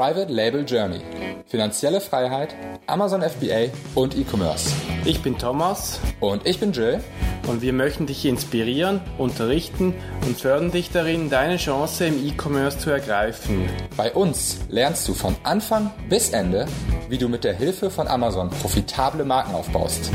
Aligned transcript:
Private 0.00 0.32
Label 0.32 0.64
Journey. 0.64 1.02
Finanzielle 1.46 2.00
Freiheit, 2.00 2.54
Amazon 2.86 3.20
FBA 3.20 3.68
und 3.94 4.16
E-Commerce. 4.16 4.72
Ich 5.04 5.20
bin 5.20 5.36
Thomas. 5.36 6.00
Und 6.20 6.46
ich 6.46 6.58
bin 6.58 6.72
Jill. 6.72 7.00
Und 7.46 7.60
wir 7.60 7.74
möchten 7.74 8.06
dich 8.06 8.24
inspirieren, 8.24 9.02
unterrichten 9.18 9.92
und 10.26 10.40
fördern 10.40 10.70
dich 10.70 10.90
darin, 10.90 11.28
deine 11.28 11.58
Chance 11.58 12.06
im 12.06 12.26
E-Commerce 12.26 12.78
zu 12.78 12.88
ergreifen. 12.88 13.68
Bei 13.94 14.10
uns 14.14 14.60
lernst 14.70 15.06
du 15.06 15.12
von 15.12 15.36
Anfang 15.42 15.90
bis 16.08 16.30
Ende, 16.30 16.64
wie 17.10 17.18
du 17.18 17.28
mit 17.28 17.44
der 17.44 17.52
Hilfe 17.52 17.90
von 17.90 18.08
Amazon 18.08 18.48
profitable 18.48 19.26
Marken 19.26 19.54
aufbaust. 19.54 20.10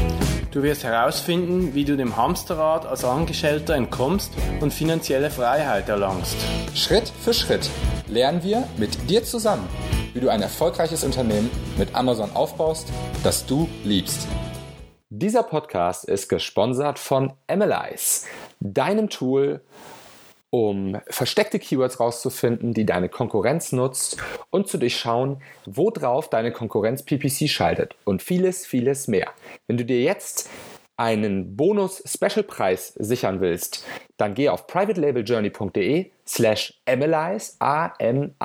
Du 0.50 0.64
wirst 0.64 0.84
herausfinden, 0.84 1.76
wie 1.76 1.86
du 1.86 1.96
dem 1.96 2.18
Hamsterrad 2.18 2.88
als 2.88 3.06
Angestellter 3.06 3.76
entkommst 3.76 4.34
und 4.62 4.74
finanzielle 4.74 5.30
Freiheit 5.30 5.90
erlangst. 5.90 6.38
Schritt 6.74 7.14
für 7.24 7.36
Schritt 7.36 7.70
lernen 8.08 8.44
wir 8.44 8.68
mit 8.78 9.10
dir 9.10 9.24
zusammen, 9.24 9.68
wie 10.14 10.20
du 10.20 10.30
ein 10.30 10.42
erfolgreiches 10.42 11.04
Unternehmen 11.04 11.50
mit 11.78 11.96
Amazon 11.96 12.30
aufbaust, 12.34 12.88
das 13.24 13.46
du 13.46 13.68
liebst. 13.84 14.28
Dieser 15.10 15.44
Podcast 15.44 16.06
ist 16.06 16.28
gesponsert 16.30 17.00
von 17.00 17.34
MLIs, 17.48 18.26
deinem 18.60 19.10
Tool, 19.10 19.62
um 20.50 21.02
versteckte 21.10 21.60
Keywords 21.60 22.00
rauszufinden, 22.00 22.74
die 22.74 22.86
deine 22.86 23.10
Konkurrenz 23.10 23.72
nutzt 23.72 24.18
und 24.52 24.68
zu 24.68 24.78
durchschauen, 24.78 25.42
worauf 25.66 26.30
deine 26.30 26.52
Konkurrenz 26.52 27.04
PPC 27.04 27.50
schaltet 27.50 27.96
und 28.06 28.22
vieles, 28.22 28.66
vieles 28.66 29.08
mehr. 29.08 29.32
Wenn 29.68 29.78
du 29.78 29.86
dir 29.86 30.02
jetzt 30.02 30.50
einen 30.98 31.56
Bonus-Special-Preis 31.56 32.94
sichern 32.98 33.42
willst, 33.42 33.86
dann 34.18 34.34
geh 34.34 34.50
auf 34.50 34.68
privatelabeljourney.de 34.68 36.12
slash 36.28 36.74
analyze, 36.86 37.56
A-M-A-L-Y-Z-E, 37.60 38.38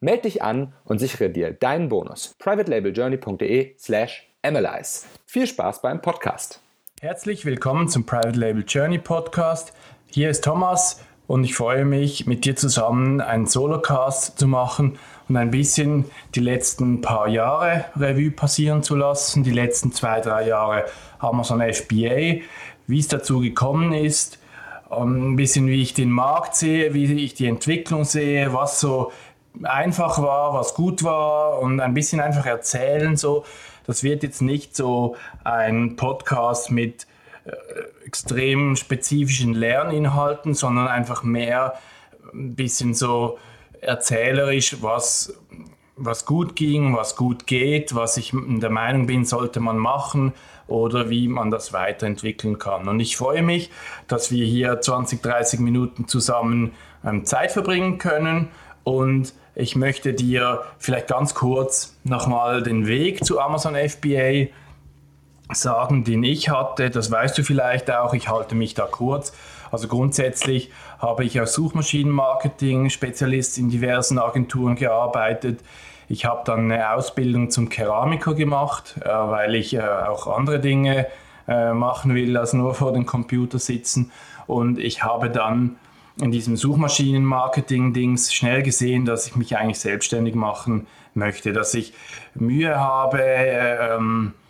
melde 0.00 0.22
dich 0.22 0.42
an 0.42 0.72
und 0.84 0.98
sichere 0.98 1.30
dir 1.30 1.52
deinen 1.52 1.88
Bonus. 1.88 2.34
privatelabeljourney.de 2.38 3.76
slash 3.78 4.28
analyze. 4.42 5.06
Viel 5.26 5.46
Spaß 5.46 5.82
beim 5.82 6.02
Podcast. 6.02 6.60
Herzlich 7.00 7.44
willkommen 7.44 7.88
zum 7.88 8.06
Private 8.06 8.38
Label 8.38 8.64
Journey 8.66 8.98
Podcast. 8.98 9.72
Hier 10.06 10.30
ist 10.30 10.44
Thomas 10.44 11.00
und 11.26 11.44
ich 11.44 11.54
freue 11.54 11.84
mich, 11.84 12.26
mit 12.26 12.44
dir 12.44 12.56
zusammen 12.56 13.20
einen 13.20 13.46
Solocast 13.46 14.38
zu 14.38 14.46
machen 14.46 14.98
und 15.28 15.36
ein 15.36 15.50
bisschen 15.50 16.04
die 16.34 16.40
letzten 16.40 17.00
paar 17.00 17.28
Jahre 17.28 17.86
Revue 17.96 18.30
passieren 18.30 18.82
zu 18.82 18.96
lassen, 18.96 19.44
die 19.44 19.50
letzten 19.52 19.92
zwei, 19.92 20.20
drei 20.20 20.46
Jahre 20.48 20.84
Amazon 21.18 21.60
FBA, 21.60 22.42
wie 22.86 22.98
es 22.98 23.08
dazu 23.08 23.40
gekommen 23.40 23.92
ist, 23.92 24.38
ähm, 24.90 25.32
ein 25.32 25.36
bisschen 25.36 25.68
wie 25.68 25.80
ich 25.80 25.94
den 25.94 26.10
Markt 26.10 26.56
sehe, 26.56 26.92
wie 26.94 27.24
ich 27.24 27.34
die 27.34 27.46
Entwicklung 27.46 28.04
sehe, 28.04 28.52
was 28.52 28.80
so 28.80 29.12
einfach 29.62 30.20
war, 30.20 30.54
was 30.54 30.74
gut 30.74 31.02
war 31.02 31.60
und 31.60 31.80
ein 31.80 31.94
bisschen 31.94 32.20
einfach 32.20 32.46
erzählen 32.46 33.16
so. 33.16 33.44
Das 33.86 34.02
wird 34.02 34.22
jetzt 34.22 34.42
nicht 34.42 34.76
so 34.76 35.16
ein 35.44 35.96
Podcast 35.96 36.70
mit 36.70 37.06
extrem 38.04 38.76
spezifischen 38.76 39.54
Lerninhalten, 39.54 40.54
sondern 40.54 40.88
einfach 40.88 41.22
mehr 41.22 41.74
ein 42.32 42.54
bisschen 42.54 42.94
so 42.94 43.38
erzählerisch, 43.80 44.76
was, 44.80 45.34
was 45.96 46.24
gut 46.24 46.56
ging, 46.56 46.96
was 46.96 47.16
gut 47.16 47.46
geht, 47.46 47.94
was 47.94 48.16
ich 48.16 48.32
der 48.34 48.70
Meinung 48.70 49.06
bin, 49.06 49.24
sollte 49.24 49.60
man 49.60 49.76
machen 49.76 50.32
oder 50.68 51.10
wie 51.10 51.28
man 51.28 51.50
das 51.50 51.72
weiterentwickeln 51.72 52.58
kann. 52.58 52.88
Und 52.88 53.00
ich 53.00 53.16
freue 53.16 53.42
mich, 53.42 53.70
dass 54.06 54.30
wir 54.30 54.46
hier 54.46 54.80
20, 54.80 55.20
30 55.20 55.60
Minuten 55.60 56.06
zusammen 56.06 56.72
ähm, 57.04 57.24
Zeit 57.24 57.52
verbringen 57.52 57.98
können 57.98 58.48
und 58.84 59.34
ich 59.54 59.76
möchte 59.76 60.14
dir 60.14 60.62
vielleicht 60.78 61.08
ganz 61.08 61.34
kurz 61.34 61.98
nochmal 62.04 62.62
den 62.62 62.86
Weg 62.86 63.24
zu 63.24 63.38
Amazon 63.38 63.74
FBA 63.74 64.46
sagen, 65.54 66.04
den 66.04 66.22
ich 66.22 66.48
hatte. 66.48 66.90
Das 66.90 67.10
weißt 67.10 67.36
du 67.38 67.42
vielleicht 67.42 67.90
auch. 67.90 68.14
Ich 68.14 68.28
halte 68.28 68.54
mich 68.54 68.74
da 68.74 68.86
kurz. 68.86 69.32
Also 69.70 69.88
grundsätzlich 69.88 70.70
habe 70.98 71.24
ich 71.24 71.40
als 71.40 71.54
Suchmaschinenmarketing-Spezialist 71.54 73.56
in 73.58 73.70
diversen 73.70 74.18
Agenturen 74.18 74.76
gearbeitet. 74.76 75.60
Ich 76.08 76.26
habe 76.26 76.42
dann 76.44 76.70
eine 76.70 76.92
Ausbildung 76.92 77.50
zum 77.50 77.70
Keramiker 77.70 78.34
gemacht, 78.34 78.96
äh, 79.00 79.08
weil 79.08 79.54
ich 79.54 79.72
äh, 79.74 79.80
auch 79.80 80.26
andere 80.26 80.60
Dinge 80.60 81.06
äh, 81.48 81.72
machen 81.72 82.14
will, 82.14 82.36
als 82.36 82.52
nur 82.52 82.74
vor 82.74 82.92
dem 82.92 83.06
Computer 83.06 83.58
sitzen. 83.58 84.12
Und 84.46 84.78
ich 84.78 85.02
habe 85.02 85.30
dann 85.30 85.76
in 86.20 86.30
diesem 86.30 86.56
Suchmaschinenmarketing-Dings 86.56 88.34
schnell 88.34 88.62
gesehen, 88.62 89.06
dass 89.06 89.26
ich 89.26 89.36
mich 89.36 89.56
eigentlich 89.56 89.80
selbstständig 89.80 90.34
machen 90.34 90.86
möchte, 91.14 91.52
dass 91.52 91.74
ich 91.74 91.94
Mühe 92.34 92.78
habe, 92.78 93.20
ähm, 93.22 94.32
äh, 94.34 94.41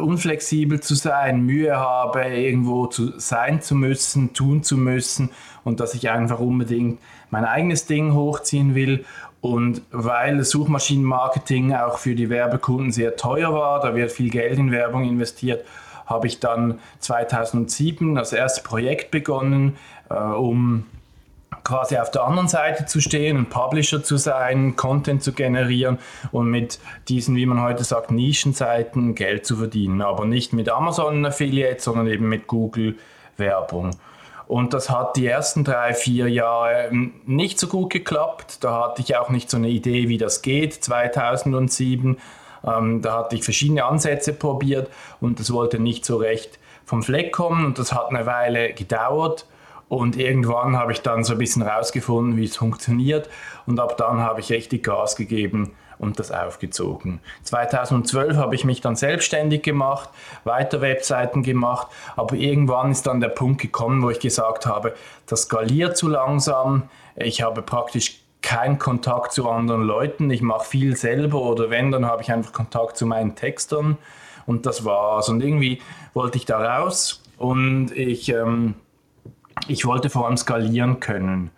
unflexibel 0.00 0.80
zu 0.80 0.94
sein, 0.94 1.42
Mühe 1.42 1.76
habe, 1.76 2.24
irgendwo 2.24 2.86
zu 2.86 3.18
sein 3.18 3.60
zu 3.60 3.74
müssen, 3.74 4.32
tun 4.32 4.62
zu 4.62 4.76
müssen 4.76 5.30
und 5.64 5.80
dass 5.80 5.94
ich 5.94 6.10
einfach 6.10 6.38
unbedingt 6.38 7.00
mein 7.30 7.44
eigenes 7.44 7.86
Ding 7.86 8.14
hochziehen 8.14 8.74
will. 8.74 9.04
Und 9.40 9.82
weil 9.92 10.42
Suchmaschinenmarketing 10.42 11.74
auch 11.74 11.98
für 11.98 12.14
die 12.14 12.30
Werbekunden 12.30 12.90
sehr 12.90 13.16
teuer 13.16 13.52
war, 13.52 13.80
da 13.80 13.94
wird 13.94 14.10
viel 14.10 14.30
Geld 14.30 14.58
in 14.58 14.72
Werbung 14.72 15.04
investiert, 15.04 15.64
habe 16.06 16.26
ich 16.26 16.40
dann 16.40 16.80
2007 17.00 18.14
das 18.14 18.32
erste 18.32 18.62
Projekt 18.62 19.10
begonnen, 19.10 19.76
äh, 20.08 20.14
um 20.14 20.86
quasi 21.66 21.98
auf 21.98 22.12
der 22.12 22.22
anderen 22.24 22.46
Seite 22.46 22.86
zu 22.86 23.00
stehen, 23.00 23.36
ein 23.36 23.48
Publisher 23.48 24.02
zu 24.02 24.16
sein, 24.16 24.76
Content 24.76 25.22
zu 25.22 25.32
generieren 25.32 25.98
und 26.30 26.48
mit 26.48 26.78
diesen, 27.08 27.34
wie 27.34 27.44
man 27.44 27.60
heute 27.60 27.82
sagt, 27.82 28.12
Nischenseiten 28.12 29.16
Geld 29.16 29.44
zu 29.44 29.56
verdienen. 29.56 30.00
Aber 30.00 30.26
nicht 30.26 30.52
mit 30.52 30.68
Amazon 30.68 31.26
Affiliate, 31.26 31.82
sondern 31.82 32.06
eben 32.06 32.28
mit 32.28 32.46
Google 32.46 32.94
Werbung. 33.36 33.90
Und 34.46 34.74
das 34.74 34.90
hat 34.90 35.16
die 35.16 35.26
ersten 35.26 35.64
drei, 35.64 35.92
vier 35.92 36.28
Jahre 36.28 36.88
nicht 36.92 37.58
so 37.58 37.66
gut 37.66 37.92
geklappt. 37.92 38.62
Da 38.62 38.84
hatte 38.84 39.02
ich 39.02 39.16
auch 39.16 39.28
nicht 39.28 39.50
so 39.50 39.56
eine 39.56 39.68
Idee, 39.68 40.08
wie 40.08 40.18
das 40.18 40.42
geht. 40.42 40.72
2007, 40.72 42.16
ähm, 42.64 43.02
da 43.02 43.14
hatte 43.14 43.34
ich 43.34 43.42
verschiedene 43.42 43.84
Ansätze 43.84 44.32
probiert 44.32 44.88
und 45.20 45.40
das 45.40 45.52
wollte 45.52 45.80
nicht 45.80 46.04
so 46.04 46.16
recht 46.16 46.60
vom 46.84 47.02
Fleck 47.02 47.32
kommen. 47.32 47.64
Und 47.64 47.80
das 47.80 47.92
hat 47.92 48.10
eine 48.10 48.24
Weile 48.24 48.72
gedauert. 48.72 49.46
Und 49.88 50.16
irgendwann 50.16 50.76
habe 50.76 50.92
ich 50.92 51.02
dann 51.02 51.22
so 51.22 51.34
ein 51.34 51.38
bisschen 51.38 51.62
rausgefunden, 51.62 52.36
wie 52.36 52.44
es 52.44 52.56
funktioniert. 52.56 53.28
Und 53.66 53.78
ab 53.78 53.96
dann 53.96 54.20
habe 54.20 54.40
ich 54.40 54.50
richtig 54.50 54.84
Gas 54.84 55.14
gegeben 55.14 55.72
und 55.98 56.18
das 56.18 56.30
aufgezogen. 56.30 57.20
2012 57.44 58.36
habe 58.36 58.54
ich 58.54 58.64
mich 58.64 58.80
dann 58.80 58.96
selbstständig 58.96 59.62
gemacht, 59.62 60.10
weiter 60.44 60.80
Webseiten 60.80 61.42
gemacht, 61.42 61.88
aber 62.16 62.36
irgendwann 62.36 62.90
ist 62.90 63.06
dann 63.06 63.20
der 63.20 63.28
Punkt 63.28 63.62
gekommen, 63.62 64.02
wo 64.02 64.10
ich 64.10 64.20
gesagt 64.20 64.66
habe, 64.66 64.94
das 65.26 65.42
skaliert 65.42 65.96
zu 65.96 66.08
langsam. 66.08 66.84
Ich 67.14 67.42
habe 67.42 67.62
praktisch 67.62 68.20
keinen 68.42 68.78
Kontakt 68.78 69.32
zu 69.32 69.48
anderen 69.48 69.82
Leuten. 69.82 70.30
Ich 70.30 70.42
mache 70.42 70.66
viel 70.66 70.96
selber 70.96 71.40
oder 71.40 71.70
wenn, 71.70 71.90
dann 71.90 72.06
habe 72.06 72.22
ich 72.22 72.30
einfach 72.30 72.52
Kontakt 72.52 72.96
zu 72.96 73.06
meinen 73.06 73.34
Textern 73.34 73.96
und 74.46 74.66
das 74.66 74.84
war's. 74.84 75.28
Und 75.28 75.40
irgendwie 75.40 75.80
wollte 76.14 76.38
ich 76.38 76.44
da 76.44 76.78
raus 76.78 77.22
und 77.38 77.90
ich 77.96 78.28
ähm, 78.28 78.74
ich 79.68 79.84
wollte 79.86 80.10
vor 80.10 80.26
allem 80.26 80.36
skalieren 80.36 81.00
können. 81.00 81.50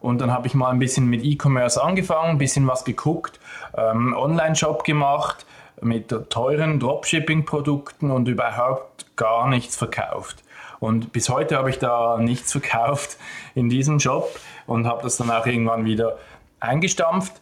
Und 0.00 0.20
dann 0.20 0.30
habe 0.30 0.46
ich 0.46 0.54
mal 0.54 0.70
ein 0.70 0.78
bisschen 0.78 1.06
mit 1.06 1.24
E-Commerce 1.24 1.82
angefangen, 1.82 2.30
ein 2.30 2.38
bisschen 2.38 2.66
was 2.66 2.84
geguckt, 2.84 3.40
ähm, 3.76 4.14
Online-Shop 4.16 4.84
gemacht 4.84 5.44
mit 5.80 6.08
teuren 6.30 6.78
Dropshipping-Produkten 6.78 8.10
und 8.10 8.28
überhaupt 8.28 9.16
gar 9.16 9.48
nichts 9.48 9.76
verkauft. 9.76 10.42
Und 10.80 11.12
bis 11.12 11.28
heute 11.28 11.56
habe 11.56 11.70
ich 11.70 11.78
da 11.78 12.18
nichts 12.18 12.52
verkauft 12.52 13.16
in 13.54 13.68
diesem 13.68 13.98
Job 13.98 14.28
und 14.66 14.86
habe 14.86 15.02
das 15.02 15.16
dann 15.16 15.30
auch 15.30 15.46
irgendwann 15.46 15.84
wieder 15.84 16.18
eingestampft. 16.60 17.40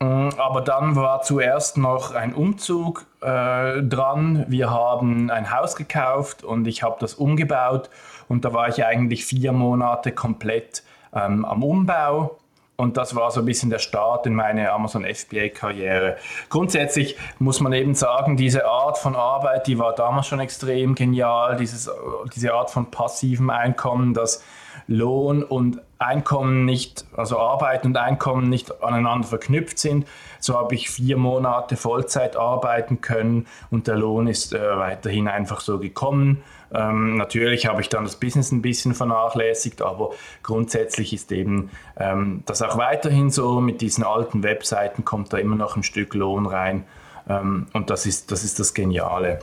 Mm, 0.00 0.30
aber 0.38 0.62
dann 0.62 0.96
war 0.96 1.22
zuerst 1.22 1.76
noch 1.76 2.14
ein 2.14 2.34
Umzug 2.34 3.06
äh, 3.20 3.82
dran. 3.82 4.46
Wir 4.48 4.70
haben 4.70 5.30
ein 5.30 5.50
Haus 5.54 5.76
gekauft 5.76 6.42
und 6.44 6.66
ich 6.66 6.82
habe 6.82 6.96
das 6.98 7.14
umgebaut 7.14 7.90
und 8.32 8.46
da 8.46 8.54
war 8.54 8.66
ich 8.66 8.82
eigentlich 8.82 9.26
vier 9.26 9.52
Monate 9.52 10.10
komplett 10.10 10.82
ähm, 11.14 11.44
am 11.44 11.62
Umbau. 11.62 12.38
Und 12.76 12.96
das 12.96 13.14
war 13.14 13.30
so 13.30 13.40
ein 13.40 13.44
bisschen 13.44 13.68
der 13.68 13.78
Start 13.78 14.26
in 14.26 14.34
meine 14.34 14.72
Amazon 14.72 15.04
FBA-Karriere. 15.04 16.16
Grundsätzlich 16.48 17.18
muss 17.38 17.60
man 17.60 17.74
eben 17.74 17.94
sagen, 17.94 18.38
diese 18.38 18.66
Art 18.66 18.96
von 18.96 19.16
Arbeit, 19.16 19.66
die 19.66 19.78
war 19.78 19.94
damals 19.94 20.28
schon 20.28 20.40
extrem 20.40 20.94
genial. 20.94 21.56
Dieses, 21.56 21.90
diese 22.34 22.54
Art 22.54 22.70
von 22.70 22.90
passivem 22.90 23.50
Einkommen, 23.50 24.14
das 24.14 24.42
Lohn 24.86 25.42
und 25.42 25.82
Einkommen 25.98 26.64
nicht, 26.64 27.04
also 27.14 27.38
Arbeit 27.38 27.84
und 27.84 27.96
Einkommen 27.98 28.48
nicht 28.48 28.82
aneinander 28.82 29.28
verknüpft 29.28 29.78
sind. 29.78 30.06
So 30.40 30.56
habe 30.56 30.74
ich 30.74 30.90
vier 30.90 31.18
Monate 31.18 31.76
Vollzeit 31.76 32.36
arbeiten 32.36 33.02
können 33.02 33.46
und 33.70 33.86
der 33.86 33.96
Lohn 33.96 34.26
ist 34.26 34.54
äh, 34.54 34.78
weiterhin 34.78 35.28
einfach 35.28 35.60
so 35.60 35.78
gekommen. 35.78 36.42
Ähm, 36.74 37.16
natürlich 37.16 37.66
habe 37.66 37.80
ich 37.80 37.88
dann 37.88 38.04
das 38.04 38.16
Business 38.16 38.52
ein 38.52 38.62
bisschen 38.62 38.94
vernachlässigt, 38.94 39.82
aber 39.82 40.10
grundsätzlich 40.42 41.12
ist 41.12 41.30
eben 41.32 41.70
ähm, 41.98 42.42
das 42.46 42.62
auch 42.62 42.78
weiterhin 42.78 43.30
so. 43.30 43.60
Mit 43.60 43.80
diesen 43.80 44.04
alten 44.04 44.42
Webseiten 44.42 45.04
kommt 45.04 45.32
da 45.32 45.38
immer 45.38 45.56
noch 45.56 45.76
ein 45.76 45.82
Stück 45.82 46.14
Lohn 46.14 46.46
rein 46.46 46.84
ähm, 47.28 47.66
und 47.72 47.90
das 47.90 48.06
ist, 48.06 48.30
das 48.32 48.44
ist 48.44 48.58
das 48.58 48.74
Geniale. 48.74 49.40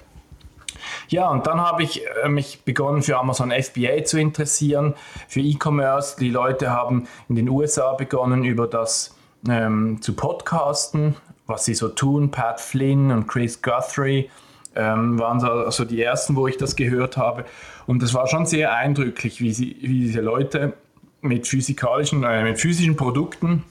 Ja, 1.08 1.30
und 1.30 1.48
dann 1.48 1.60
habe 1.60 1.84
ich 1.84 2.02
äh, 2.24 2.30
mich 2.30 2.64
begonnen 2.64 3.02
für 3.02 3.18
Amazon 3.18 3.52
FBA 3.52 4.04
zu 4.06 4.20
interessieren, 4.20 4.96
für 5.28 5.42
E-Commerce. 5.42 6.18
Die 6.20 6.30
Leute 6.30 6.72
haben 6.72 7.08
in 7.28 7.36
den 7.36 7.50
USA 7.50 7.94
begonnen, 7.94 8.44
über 8.44 8.68
das 8.68 9.16
ähm, 9.48 10.02
zu 10.02 10.16
podcasten, 10.16 11.16
was 11.48 11.66
sie 11.66 11.74
so 11.74 11.90
tun. 11.90 12.32
Pat 12.32 12.62
Flynn 12.62 13.12
und 13.12 13.28
Chris 13.28 13.62
Guthrie 13.62 14.30
ähm, 14.76 15.20
waren 15.20 15.40
so 15.40 15.48
also 15.48 15.86
die 15.86 16.02
ersten, 16.02 16.36
wo 16.36 16.48
ich 16.48 16.58
das 16.58 16.76
gehört 16.76 17.18
habe. 17.18 17.46
Und 17.88 18.04
es 18.04 18.14
war 18.14 18.28
schon 18.28 18.46
sehr 18.46 18.74
eindrücklich, 18.74 19.42
wie, 19.42 19.52
sie, 19.52 19.78
wie 19.82 20.02
diese 20.02 20.22
Leute 20.22 20.74
mit 21.22 21.48
physikalischen, 21.48 22.24
äh, 22.24 22.44
mit 22.44 22.60
physischen 22.60 22.96
Produkten 22.96 23.64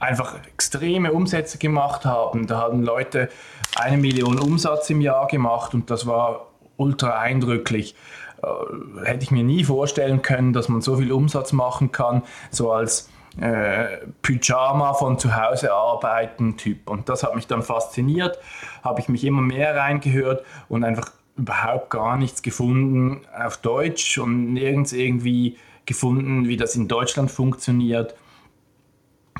einfach 0.00 0.36
extreme 0.46 1.12
Umsätze 1.12 1.58
gemacht 1.58 2.04
haben. 2.04 2.46
Da 2.46 2.58
haben 2.58 2.82
Leute 2.82 3.28
eine 3.76 3.96
Million 3.96 4.38
Umsatz 4.38 4.90
im 4.90 5.00
Jahr 5.00 5.26
gemacht 5.26 5.74
und 5.74 5.90
das 5.90 6.06
war 6.06 6.46
ultra 6.76 7.18
eindrücklich. 7.18 7.94
Äh, 8.42 9.06
hätte 9.06 9.22
ich 9.22 9.30
mir 9.30 9.44
nie 9.44 9.64
vorstellen 9.64 10.22
können, 10.22 10.52
dass 10.52 10.68
man 10.68 10.80
so 10.80 10.96
viel 10.96 11.12
Umsatz 11.12 11.52
machen 11.52 11.92
kann, 11.92 12.22
so 12.50 12.72
als 12.72 13.08
äh, 13.40 13.98
Pyjama 14.22 14.94
von 14.94 15.18
zu 15.18 15.34
Hause 15.36 15.72
arbeiten 15.72 16.56
Typ. 16.56 16.88
Und 16.88 17.08
das 17.08 17.22
hat 17.22 17.34
mich 17.34 17.46
dann 17.46 17.62
fasziniert, 17.62 18.38
habe 18.82 19.00
ich 19.00 19.08
mich 19.08 19.24
immer 19.24 19.42
mehr 19.42 19.76
reingehört 19.76 20.44
und 20.68 20.84
einfach 20.84 21.10
überhaupt 21.36 21.90
gar 21.90 22.16
nichts 22.16 22.42
gefunden 22.42 23.22
auf 23.36 23.56
Deutsch 23.56 24.18
und 24.18 24.52
nirgends 24.52 24.92
irgendwie 24.92 25.56
gefunden, 25.86 26.48
wie 26.48 26.56
das 26.56 26.76
in 26.76 26.88
Deutschland 26.88 27.30
funktioniert 27.30 28.14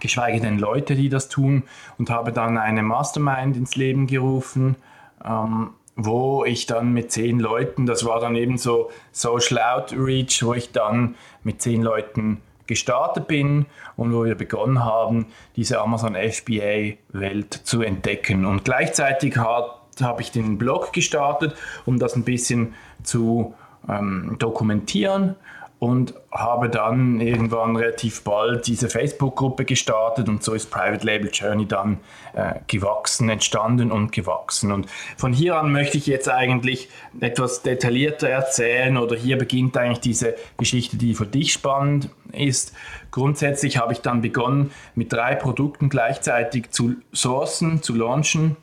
geschweige 0.00 0.40
denn 0.40 0.58
Leute, 0.58 0.96
die 0.96 1.08
das 1.08 1.28
tun 1.28 1.62
und 1.98 2.10
habe 2.10 2.32
dann 2.32 2.58
eine 2.58 2.82
Mastermind 2.82 3.56
ins 3.56 3.76
Leben 3.76 4.06
gerufen, 4.06 4.76
ähm, 5.24 5.70
wo 5.96 6.44
ich 6.44 6.66
dann 6.66 6.92
mit 6.92 7.12
zehn 7.12 7.38
Leuten, 7.38 7.86
das 7.86 8.04
war 8.04 8.20
dann 8.20 8.34
eben 8.34 8.58
so 8.58 8.90
Social 9.12 9.58
Outreach, 9.58 10.42
wo 10.44 10.54
ich 10.54 10.72
dann 10.72 11.14
mit 11.44 11.62
zehn 11.62 11.82
Leuten 11.82 12.40
gestartet 12.66 13.26
bin 13.26 13.66
und 13.96 14.12
wo 14.12 14.24
wir 14.24 14.34
begonnen 14.34 14.84
haben, 14.84 15.26
diese 15.56 15.80
Amazon 15.80 16.14
FBA-Welt 16.14 17.52
zu 17.52 17.82
entdecken. 17.82 18.44
Und 18.44 18.64
gleichzeitig 18.64 19.36
habe 19.36 20.22
ich 20.22 20.32
den 20.32 20.58
Blog 20.58 20.92
gestartet, 20.92 21.54
um 21.86 21.98
das 21.98 22.16
ein 22.16 22.24
bisschen 22.24 22.74
zu 23.02 23.54
ähm, 23.88 24.36
dokumentieren 24.38 25.36
und 25.78 26.14
habe 26.30 26.70
dann 26.70 27.20
irgendwann 27.20 27.76
relativ 27.76 28.22
bald 28.22 28.66
diese 28.66 28.88
Facebook-Gruppe 28.88 29.64
gestartet 29.64 30.28
und 30.28 30.42
so 30.42 30.54
ist 30.54 30.70
Private 30.70 31.04
Label 31.04 31.30
Journey 31.32 31.66
dann 31.66 31.98
äh, 32.32 32.54
gewachsen, 32.66 33.28
entstanden 33.28 33.90
und 33.92 34.12
gewachsen. 34.12 34.72
Und 34.72 34.88
von 35.16 35.32
hier 35.32 35.56
an 35.56 35.72
möchte 35.72 35.98
ich 35.98 36.06
jetzt 36.06 36.28
eigentlich 36.28 36.88
etwas 37.20 37.62
detaillierter 37.62 38.28
erzählen 38.28 38.96
oder 38.96 39.16
hier 39.16 39.36
beginnt 39.36 39.76
eigentlich 39.76 40.00
diese 40.00 40.34
Geschichte, 40.56 40.96
die 40.96 41.14
für 41.14 41.26
dich 41.26 41.52
spannend 41.52 42.08
ist. 42.32 42.74
Grundsätzlich 43.10 43.78
habe 43.78 43.92
ich 43.92 44.00
dann 44.00 44.22
begonnen, 44.22 44.70
mit 44.94 45.12
drei 45.12 45.34
Produkten 45.34 45.88
gleichzeitig 45.88 46.70
zu 46.70 46.94
sourcen, 47.12 47.82
zu 47.82 47.94
launchen. 47.94 48.56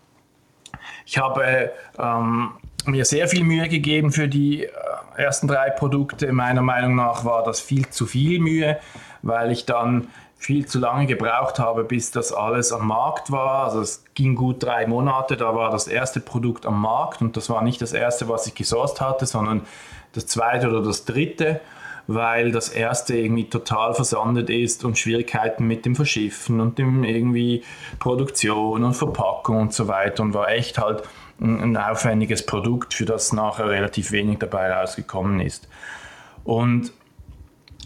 Ich 1.05 1.17
habe 1.17 1.71
ähm, 1.99 2.51
mir 2.87 3.05
sehr 3.05 3.27
viel 3.27 3.43
Mühe 3.43 3.67
gegeben 3.67 4.11
für 4.11 4.27
die 4.27 4.65
äh, 4.65 4.69
ersten 5.17 5.47
drei 5.47 5.69
Produkte. 5.69 6.31
Meiner 6.31 6.61
Meinung 6.61 6.95
nach 6.95 7.25
war 7.25 7.43
das 7.43 7.59
viel 7.59 7.89
zu 7.89 8.05
viel 8.05 8.39
Mühe, 8.39 8.79
weil 9.21 9.51
ich 9.51 9.65
dann 9.65 10.07
viel 10.41 10.65
zu 10.65 10.79
lange 10.79 11.05
gebraucht 11.05 11.59
habe, 11.59 11.83
bis 11.83 12.09
das 12.09 12.33
alles 12.33 12.71
am 12.71 12.87
Markt 12.87 13.31
war. 13.31 13.65
Also 13.65 13.81
es 13.81 14.03
ging 14.15 14.33
gut 14.33 14.63
drei 14.63 14.87
Monate, 14.87 15.37
da 15.37 15.53
war 15.55 15.69
das 15.69 15.87
erste 15.87 16.19
Produkt 16.19 16.65
am 16.65 16.81
Markt 16.81 17.21
und 17.21 17.37
das 17.37 17.49
war 17.49 17.61
nicht 17.61 17.79
das 17.79 17.93
erste, 17.93 18.27
was 18.27 18.47
ich 18.47 18.55
gesourced 18.55 19.01
hatte, 19.01 19.27
sondern 19.27 19.61
das 20.13 20.25
zweite 20.25 20.67
oder 20.69 20.81
das 20.81 21.05
dritte, 21.05 21.61
weil 22.07 22.51
das 22.51 22.69
erste 22.69 23.15
irgendwie 23.15 23.49
total 23.49 23.93
versandet 23.93 24.49
ist 24.49 24.83
und 24.83 24.97
Schwierigkeiten 24.97 25.67
mit 25.67 25.85
dem 25.85 25.95
Verschiffen 25.95 26.59
und 26.59 26.79
dem 26.79 27.03
irgendwie 27.03 27.63
Produktion 27.99 28.83
und 28.83 28.95
Verpackung 28.95 29.59
und 29.59 29.73
so 29.73 29.87
weiter 29.87 30.23
und 30.23 30.33
war 30.33 30.49
echt 30.49 30.79
halt 30.79 31.03
ein 31.41 31.75
aufwendiges 31.75 32.45
Produkt, 32.45 32.93
für 32.93 33.05
das 33.05 33.33
nachher 33.33 33.69
relativ 33.69 34.11
wenig 34.11 34.39
dabei 34.39 34.71
rausgekommen 34.71 35.41
ist. 35.41 35.67
Und 36.43 36.93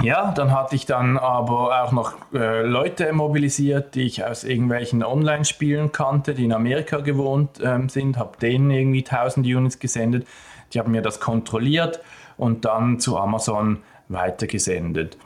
ja, 0.02 0.32
dann 0.32 0.52
hatte 0.52 0.76
ich 0.76 0.86
dann 0.86 1.18
aber 1.18 1.84
auch 1.84 1.94
noch 1.94 2.16
äh, 2.34 2.64
Leute 2.64 3.14
mobilisiert, 3.14 3.96
die 3.96 4.04
ich 4.04 4.26
aus 4.26 4.44
irgendwelchen 4.44 5.04
Online-Spielen 5.04 5.94
kannte, 5.94 6.34
die 6.34 6.46
in 6.46 6.54
Amerika 6.54 6.98
gewohnt 6.98 7.62
ähm, 7.64 7.88
sind, 7.88 8.18
habe 8.18 8.38
denen 8.38 8.72
irgendwie 8.72 9.06
1000 9.06 9.48
Units 9.48 9.80
gesendet. 9.80 10.28
Die 10.74 10.80
haben 10.80 10.92
mir 10.92 11.02
das 11.02 11.22
kontrolliert 11.22 12.02
und 12.38 12.66
dann 12.66 13.00
zu 13.00 13.18
Amazon 13.18 13.80
weitergesendet. 14.10 15.18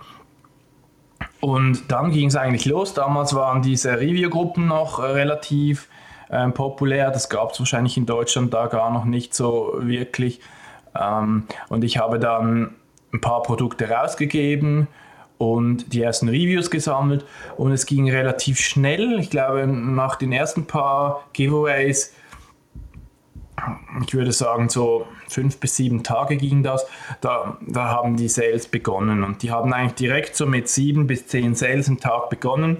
Und 1.42 1.92
dann 1.92 2.12
ging 2.12 2.28
es 2.28 2.36
eigentlich 2.36 2.66
los. 2.66 2.94
Damals 2.94 3.34
waren 3.34 3.64
diese 3.64 4.00
Review-Gruppen 4.00 4.68
noch 4.68 5.00
äh, 5.00 5.06
relativ 5.06 5.88
ähm, 6.32 6.54
populär. 6.54 7.12
Das 7.12 7.30
gab 7.30 7.52
es 7.52 7.60
wahrscheinlich 7.60 7.98
in 7.98 8.06
Deutschland 8.06 8.54
da 8.54 8.68
gar 8.68 8.92
noch 8.92 9.06
nicht 9.06 9.34
so 9.34 9.74
wirklich. 9.80 10.42
Ähm, 11.00 11.44
und 11.70 11.84
ich 11.84 11.98
habe 11.98 12.20
dann 12.20 12.76
ein 13.14 13.22
paar 13.22 13.42
Produkte 13.44 13.90
rausgegeben 13.90 14.88
und 15.38 15.94
die 15.94 16.04
ersten 16.04 16.28
Reviews 16.28 16.70
gesammelt 16.70 17.26
und 17.58 17.72
es 17.72 17.86
ging 17.86 18.10
relativ 18.10 18.60
schnell. 18.60 19.20
Ich 19.20 19.30
glaube, 19.30 19.66
nach 19.66 20.16
den 20.18 20.32
ersten 20.32 20.66
paar 20.66 21.24
Giveaways, 21.34 22.14
ich 24.06 24.14
würde 24.14 24.32
sagen 24.32 24.70
so 24.70 25.08
fünf 25.28 25.60
bis 25.60 25.76
sieben 25.76 26.04
Tage 26.04 26.38
ging 26.38 26.64
das, 26.64 26.86
da, 27.22 27.58
da 27.62 27.90
haben 27.90 28.16
die 28.16 28.30
Sales 28.30 28.68
begonnen 28.68 29.24
und 29.24 29.42
die 29.42 29.52
haben 29.52 29.74
eigentlich 29.74 29.96
direkt 29.96 30.36
so 30.36 30.46
mit 30.46 30.70
sieben 30.70 31.08
bis 31.08 31.28
zehn 31.28 31.56
Sales 31.56 31.88
im 31.88 32.00
Tag 32.00 32.30
begonnen 32.30 32.78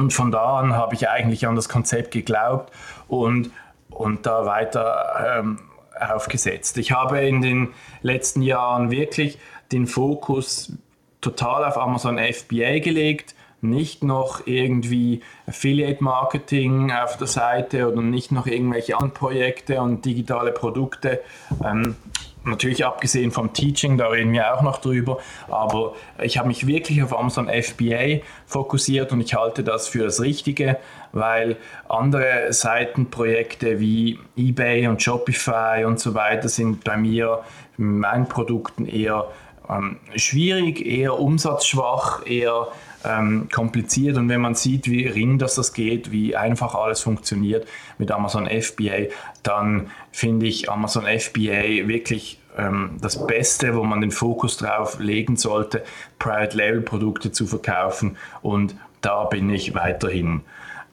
und 0.00 0.12
von 0.12 0.30
da 0.30 0.58
an 0.58 0.74
habe 0.74 0.94
ich 0.94 1.08
eigentlich 1.08 1.46
an 1.46 1.56
das 1.56 1.68
Konzept 1.68 2.10
geglaubt 2.10 2.72
und, 3.06 3.50
und 3.90 4.26
da 4.26 4.46
weiter 4.46 5.38
ähm, 5.38 5.58
aufgesetzt. 6.00 6.78
Ich 6.78 6.92
habe 6.92 7.20
in 7.20 7.42
den 7.42 7.68
letzten 8.00 8.42
Jahren 8.42 8.90
wirklich 8.90 9.38
den 9.72 9.86
Fokus 9.86 10.72
total 11.20 11.64
auf 11.64 11.76
Amazon 11.76 12.18
FBA 12.18 12.78
gelegt, 12.78 13.34
nicht 13.60 14.02
noch 14.02 14.46
irgendwie 14.46 15.20
Affiliate 15.46 16.02
Marketing 16.02 16.90
auf 16.90 17.18
der 17.18 17.26
Seite 17.26 17.92
oder 17.92 18.00
nicht 18.00 18.32
noch 18.32 18.46
irgendwelche 18.46 18.94
anderen 18.94 19.12
Projekte 19.12 19.82
und 19.82 20.06
digitale 20.06 20.50
Produkte. 20.50 21.20
Ähm, 21.62 21.94
Natürlich 22.44 22.86
abgesehen 22.86 23.30
vom 23.32 23.52
Teaching, 23.52 23.98
da 23.98 24.08
reden 24.08 24.32
wir 24.32 24.54
auch 24.54 24.62
noch 24.62 24.78
drüber, 24.78 25.18
aber 25.48 25.94
ich 26.22 26.38
habe 26.38 26.48
mich 26.48 26.66
wirklich 26.66 27.02
auf 27.02 27.16
Amazon 27.16 27.48
FBA 27.48 28.20
fokussiert 28.46 29.12
und 29.12 29.20
ich 29.20 29.34
halte 29.34 29.62
das 29.62 29.88
für 29.88 30.04
das 30.04 30.22
Richtige, 30.22 30.78
weil 31.12 31.58
andere 31.88 32.50
Seitenprojekte 32.50 33.78
wie 33.78 34.18
eBay 34.36 34.86
und 34.86 35.02
Shopify 35.02 35.84
und 35.84 36.00
so 36.00 36.14
weiter 36.14 36.48
sind 36.48 36.82
bei 36.82 36.96
mir, 36.96 37.42
mit 37.76 38.00
meinen 38.00 38.26
Produkten 38.26 38.86
eher 38.86 39.26
ähm, 39.70 39.96
schwierig, 40.16 40.84
eher 40.84 41.18
umsatzschwach, 41.18 42.26
eher 42.26 42.68
ähm, 43.04 43.48
kompliziert 43.50 44.16
und 44.16 44.28
wenn 44.28 44.40
man 44.40 44.54
sieht, 44.54 44.88
wie 44.88 45.06
ring 45.06 45.38
das, 45.38 45.54
das 45.54 45.72
geht, 45.72 46.10
wie 46.12 46.36
einfach 46.36 46.74
alles 46.74 47.00
funktioniert 47.00 47.66
mit 47.98 48.10
Amazon 48.10 48.46
FBA, 48.46 49.08
dann 49.42 49.90
finde 50.12 50.46
ich 50.46 50.70
Amazon 50.70 51.04
FBA 51.04 51.88
wirklich 51.88 52.40
ähm, 52.58 52.98
das 53.00 53.26
Beste, 53.26 53.74
wo 53.74 53.84
man 53.84 54.00
den 54.00 54.10
Fokus 54.10 54.56
drauf 54.56 54.98
legen 54.98 55.36
sollte, 55.36 55.84
Private 56.18 56.56
Label 56.56 56.80
Produkte 56.82 57.32
zu 57.32 57.46
verkaufen 57.46 58.16
und 58.42 58.74
da 59.00 59.24
bin 59.24 59.48
ich 59.48 59.74
weiterhin. 59.74 60.42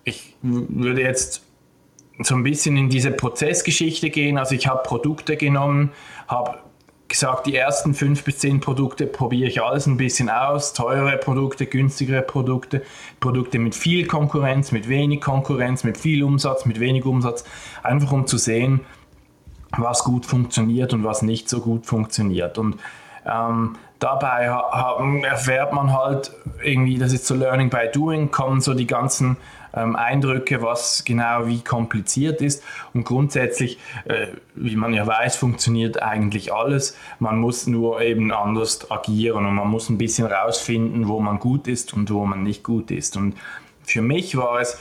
Ich 0.05 0.35
würde 0.41 1.01
jetzt 1.01 1.43
so 2.19 2.35
ein 2.35 2.43
bisschen 2.43 2.77
in 2.77 2.89
diese 2.89 3.11
Prozessgeschichte 3.11 4.09
gehen. 4.09 4.37
Also 4.37 4.55
ich 4.55 4.67
habe 4.67 4.81
Produkte 4.83 5.35
genommen, 5.35 5.91
habe 6.27 6.59
gesagt, 7.07 7.47
die 7.47 7.55
ersten 7.55 7.93
fünf 7.93 8.23
bis 8.23 8.39
zehn 8.39 8.59
Produkte 8.59 9.07
probiere 9.07 9.49
ich 9.49 9.61
alles 9.61 9.85
ein 9.85 9.97
bisschen 9.97 10.29
aus. 10.29 10.73
Teure 10.73 11.17
Produkte, 11.17 11.65
günstigere 11.65 12.21
Produkte, 12.21 12.81
Produkte 13.19 13.59
mit 13.59 13.75
viel 13.75 14.07
Konkurrenz, 14.07 14.71
mit 14.71 14.89
wenig 14.89 15.21
Konkurrenz, 15.21 15.83
mit 15.83 15.97
viel 15.97 16.23
Umsatz, 16.23 16.65
mit 16.65 16.79
wenig 16.79 17.05
Umsatz. 17.05 17.43
Einfach 17.83 18.11
um 18.11 18.27
zu 18.27 18.37
sehen, 18.37 18.81
was 19.77 20.03
gut 20.03 20.25
funktioniert 20.25 20.93
und 20.93 21.03
was 21.03 21.21
nicht 21.21 21.49
so 21.49 21.61
gut 21.61 21.85
funktioniert. 21.85 22.57
Und 22.57 22.77
Ähm, 23.29 23.75
dabei 23.99 24.45
erfährt 25.23 25.73
man 25.73 25.91
halt 25.91 26.31
irgendwie, 26.63 26.97
das 26.97 27.11
ist 27.11 27.27
so 27.27 27.35
Learning 27.35 27.69
by 27.69 27.89
Doing, 27.91 28.31
kommen 28.31 28.61
so 28.61 28.73
die 28.73 28.87
ganzen 28.87 29.35
ähm, 29.73 29.95
Eindrücke, 29.95 30.61
was 30.61 31.03
genau 31.05 31.47
wie 31.47 31.63
kompliziert 31.63 32.41
ist. 32.41 32.63
Und 32.93 33.03
grundsätzlich, 33.03 33.79
äh, 34.05 34.27
wie 34.55 34.75
man 34.75 34.93
ja 34.93 35.05
weiß, 35.05 35.35
funktioniert 35.35 36.01
eigentlich 36.01 36.53
alles. 36.53 36.97
Man 37.19 37.39
muss 37.39 37.67
nur 37.67 38.01
eben 38.01 38.31
anders 38.31 38.89
agieren 38.91 39.45
und 39.45 39.55
man 39.55 39.67
muss 39.67 39.89
ein 39.89 39.97
bisschen 39.97 40.27
rausfinden, 40.27 41.07
wo 41.07 41.19
man 41.19 41.39
gut 41.39 41.67
ist 41.67 41.93
und 41.93 42.11
wo 42.11 42.25
man 42.25 42.43
nicht 42.43 42.63
gut 42.63 42.91
ist. 42.91 43.17
Und 43.17 43.35
für 43.83 44.01
mich 44.01 44.35
war 44.35 44.59
es 44.59 44.77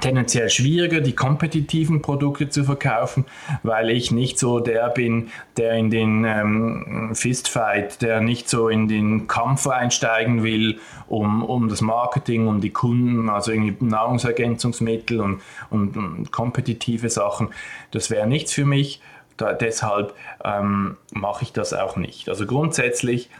tendenziell 0.00 0.48
schwieriger, 0.48 1.00
die 1.00 1.14
kompetitiven 1.14 2.02
Produkte 2.02 2.48
zu 2.48 2.64
verkaufen, 2.64 3.24
weil 3.62 3.90
ich 3.90 4.10
nicht 4.10 4.38
so 4.38 4.58
der 4.58 4.88
bin, 4.88 5.30
der 5.56 5.74
in 5.74 5.90
den 5.90 6.24
ähm, 6.24 7.10
Fistfight, 7.14 8.02
der 8.02 8.20
nicht 8.20 8.48
so 8.48 8.68
in 8.68 8.88
den 8.88 9.26
Kampf 9.26 9.66
einsteigen 9.66 10.42
will, 10.42 10.78
um, 11.08 11.44
um 11.44 11.68
das 11.68 11.80
Marketing, 11.80 12.48
um 12.48 12.60
die 12.60 12.70
Kunden, 12.70 13.28
also 13.28 13.52
irgendwie 13.52 13.84
Nahrungsergänzungsmittel 13.84 15.20
und, 15.20 15.40
und, 15.70 15.96
und 15.96 16.32
kompetitive 16.32 17.10
Sachen. 17.10 17.50
Das 17.90 18.10
wäre 18.10 18.26
nichts 18.26 18.52
für 18.52 18.64
mich. 18.64 19.00
Da, 19.36 19.52
deshalb 19.52 20.14
ähm, 20.44 20.96
mache 21.12 21.44
ich 21.44 21.52
das 21.52 21.72
auch 21.72 21.96
nicht. 21.96 22.28
Also 22.28 22.46
grundsätzlich 22.46 23.30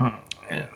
äh, 0.00 0.10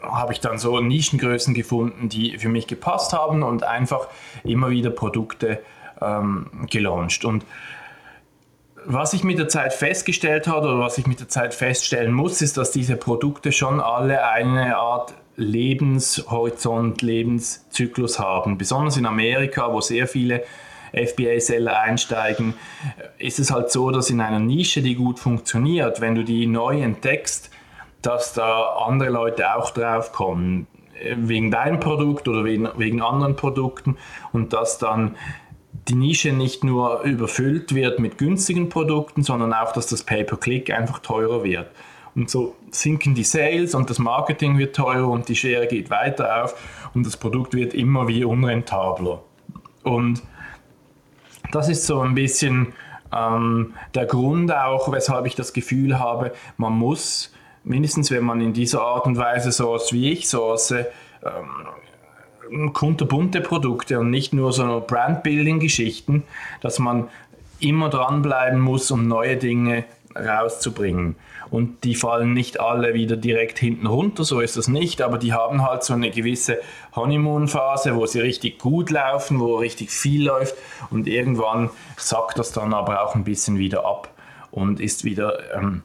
habe 0.02 0.32
ich 0.32 0.40
dann 0.40 0.58
so 0.58 0.80
Nischengrößen 0.80 1.54
gefunden, 1.54 2.08
die 2.08 2.38
für 2.38 2.48
mich 2.48 2.66
gepasst 2.66 3.12
haben 3.12 3.42
und 3.42 3.64
einfach 3.64 4.08
immer 4.44 4.70
wieder 4.70 4.90
Produkte 4.90 5.60
ähm, 6.00 6.46
gelauncht. 6.70 7.24
Und 7.24 7.44
was 8.84 9.12
ich 9.12 9.24
mit 9.24 9.38
der 9.38 9.48
Zeit 9.48 9.74
festgestellt 9.74 10.46
habe 10.46 10.68
oder 10.68 10.78
was 10.80 10.98
ich 10.98 11.06
mit 11.06 11.20
der 11.20 11.28
Zeit 11.28 11.52
feststellen 11.54 12.12
muss, 12.12 12.40
ist, 12.40 12.56
dass 12.56 12.70
diese 12.70 12.96
Produkte 12.96 13.52
schon 13.52 13.80
alle 13.80 14.24
eine 14.24 14.76
Art 14.76 15.14
Lebenshorizont, 15.36 17.02
Lebenszyklus 17.02 18.18
haben. 18.18 18.58
Besonders 18.58 18.96
in 18.96 19.06
Amerika, 19.06 19.72
wo 19.72 19.80
sehr 19.80 20.08
viele 20.08 20.42
FBA-Seller 20.92 21.78
einsteigen, 21.80 22.54
ist 23.18 23.38
es 23.38 23.50
halt 23.50 23.70
so, 23.70 23.90
dass 23.90 24.10
in 24.10 24.20
einer 24.20 24.40
Nische, 24.40 24.82
die 24.82 24.94
gut 24.94 25.18
funktioniert, 25.18 26.00
wenn 26.00 26.14
du 26.14 26.24
die 26.24 26.46
neu 26.46 26.80
entdeckst, 26.80 27.50
dass 28.02 28.32
da 28.32 28.76
andere 28.86 29.10
Leute 29.10 29.54
auch 29.54 29.70
drauf 29.70 30.12
kommen, 30.12 30.66
wegen 31.16 31.50
deinem 31.50 31.80
Produkt 31.80 32.28
oder 32.28 32.44
wegen, 32.44 32.68
wegen 32.76 33.02
anderen 33.02 33.36
Produkten 33.36 33.96
und 34.32 34.52
dass 34.52 34.78
dann 34.78 35.16
die 35.88 35.94
Nische 35.94 36.32
nicht 36.32 36.64
nur 36.64 37.02
überfüllt 37.02 37.74
wird 37.74 37.98
mit 37.98 38.18
günstigen 38.18 38.68
Produkten, 38.68 39.22
sondern 39.22 39.52
auch, 39.52 39.72
dass 39.72 39.86
das 39.86 40.02
Pay-per-Click 40.02 40.70
einfach 40.70 40.98
teurer 40.98 41.44
wird. 41.44 41.70
Und 42.14 42.30
so 42.30 42.56
sinken 42.70 43.14
die 43.14 43.24
Sales 43.24 43.74
und 43.74 43.90
das 43.90 43.98
Marketing 43.98 44.58
wird 44.58 44.74
teurer 44.74 45.08
und 45.08 45.28
die 45.28 45.36
Schere 45.36 45.66
geht 45.66 45.90
weiter 45.90 46.42
auf 46.42 46.90
und 46.94 47.06
das 47.06 47.16
Produkt 47.16 47.54
wird 47.54 47.74
immer 47.74 48.08
wie 48.08 48.24
unrentabler. 48.24 49.22
Und 49.84 50.22
das 51.52 51.68
ist 51.68 51.86
so 51.86 52.00
ein 52.00 52.14
bisschen 52.14 52.72
ähm, 53.14 53.74
der 53.94 54.06
Grund 54.06 54.52
auch, 54.52 54.90
weshalb 54.92 55.26
ich 55.26 55.34
das 55.34 55.52
Gefühl 55.52 55.98
habe, 55.98 56.32
man 56.56 56.72
muss 56.72 57.32
mindestens 57.64 58.10
wenn 58.10 58.24
man 58.24 58.40
in 58.40 58.52
dieser 58.52 58.82
Art 58.82 59.06
und 59.06 59.16
Weise 59.16 59.52
source 59.52 59.92
wie 59.92 60.12
ich 60.12 60.28
source, 60.28 60.72
ähm, 60.72 62.72
kunterbunte 62.72 63.40
Produkte 63.40 64.00
und 64.00 64.10
nicht 64.10 64.32
nur 64.32 64.52
so 64.52 64.82
Brandbuilding-Geschichten, 64.86 66.22
dass 66.60 66.78
man 66.78 67.08
immer 67.60 67.90
dranbleiben 67.90 68.60
muss, 68.60 68.90
um 68.90 69.06
neue 69.06 69.36
Dinge 69.36 69.84
rauszubringen. 70.14 71.16
Und 71.50 71.84
die 71.84 71.94
fallen 71.94 72.34
nicht 72.34 72.60
alle 72.60 72.92
wieder 72.92 73.16
direkt 73.16 73.58
hinten 73.58 73.86
runter, 73.86 74.24
so 74.24 74.40
ist 74.40 74.56
das 74.56 74.68
nicht, 74.68 75.00
aber 75.00 75.16
die 75.16 75.32
haben 75.32 75.62
halt 75.62 75.82
so 75.82 75.94
eine 75.94 76.10
gewisse 76.10 76.58
Honeymoon-Phase, 76.94 77.96
wo 77.96 78.04
sie 78.04 78.20
richtig 78.20 78.58
gut 78.58 78.90
laufen, 78.90 79.40
wo 79.40 79.56
richtig 79.56 79.90
viel 79.90 80.26
läuft 80.26 80.54
und 80.90 81.06
irgendwann 81.06 81.70
sackt 81.96 82.38
das 82.38 82.52
dann 82.52 82.74
aber 82.74 83.02
auch 83.02 83.14
ein 83.14 83.24
bisschen 83.24 83.58
wieder 83.58 83.86
ab 83.86 84.10
und 84.50 84.78
ist 84.78 85.04
wieder 85.04 85.56
ähm, 85.56 85.82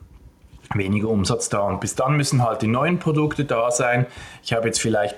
weniger 0.76 1.10
Umsatz 1.10 1.50
da. 1.50 1.62
Und 1.62 1.80
bis 1.82 1.96
dann 1.96 2.18
müssen 2.18 2.44
halt 2.44 2.62
die 2.62 2.68
neuen 2.68 3.00
Produkte 3.00 3.46
da 3.46 3.72
sein. 3.72 4.06
Ich 4.44 4.54
habe 4.54 4.68
jetzt 4.68 4.82
vielleicht 4.82 5.16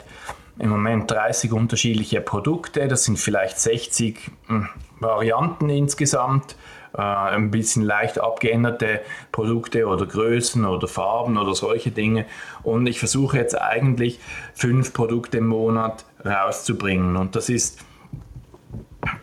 im 0.57 0.69
Moment 0.69 1.12
30 1.12 1.51
unterschiedliche 1.51 2.21
Produkte, 2.21 2.88
das 2.88 3.03
sind 3.03 3.19
vielleicht 3.19 3.59
60 3.59 4.31
hm, 4.47 4.69
Varianten 5.00 5.69
insgesamt, 5.69 6.55
äh, 6.97 7.01
ein 7.01 7.51
bisschen 7.51 7.83
leicht 7.83 8.19
abgeänderte 8.19 9.01
Produkte 9.31 9.85
oder 9.88 10.05
Größen 10.05 10.65
oder 10.65 10.88
Farben 10.88 11.38
oder 11.38 11.53
solche 11.55 11.91
Dinge. 11.91 12.25
Und 12.63 12.88
ich 12.88 13.00
versuche 13.00 13.38
jetzt 13.38 13.59
eigentlich 13.59 14.19
fünf 14.53 14.93
Produkte 14.93 15.39
im 15.39 15.47
Monat 15.47 16.05
rauszubringen. 16.24 17.17
Und 17.17 17.35
das 17.35 17.50
ist 17.50 17.79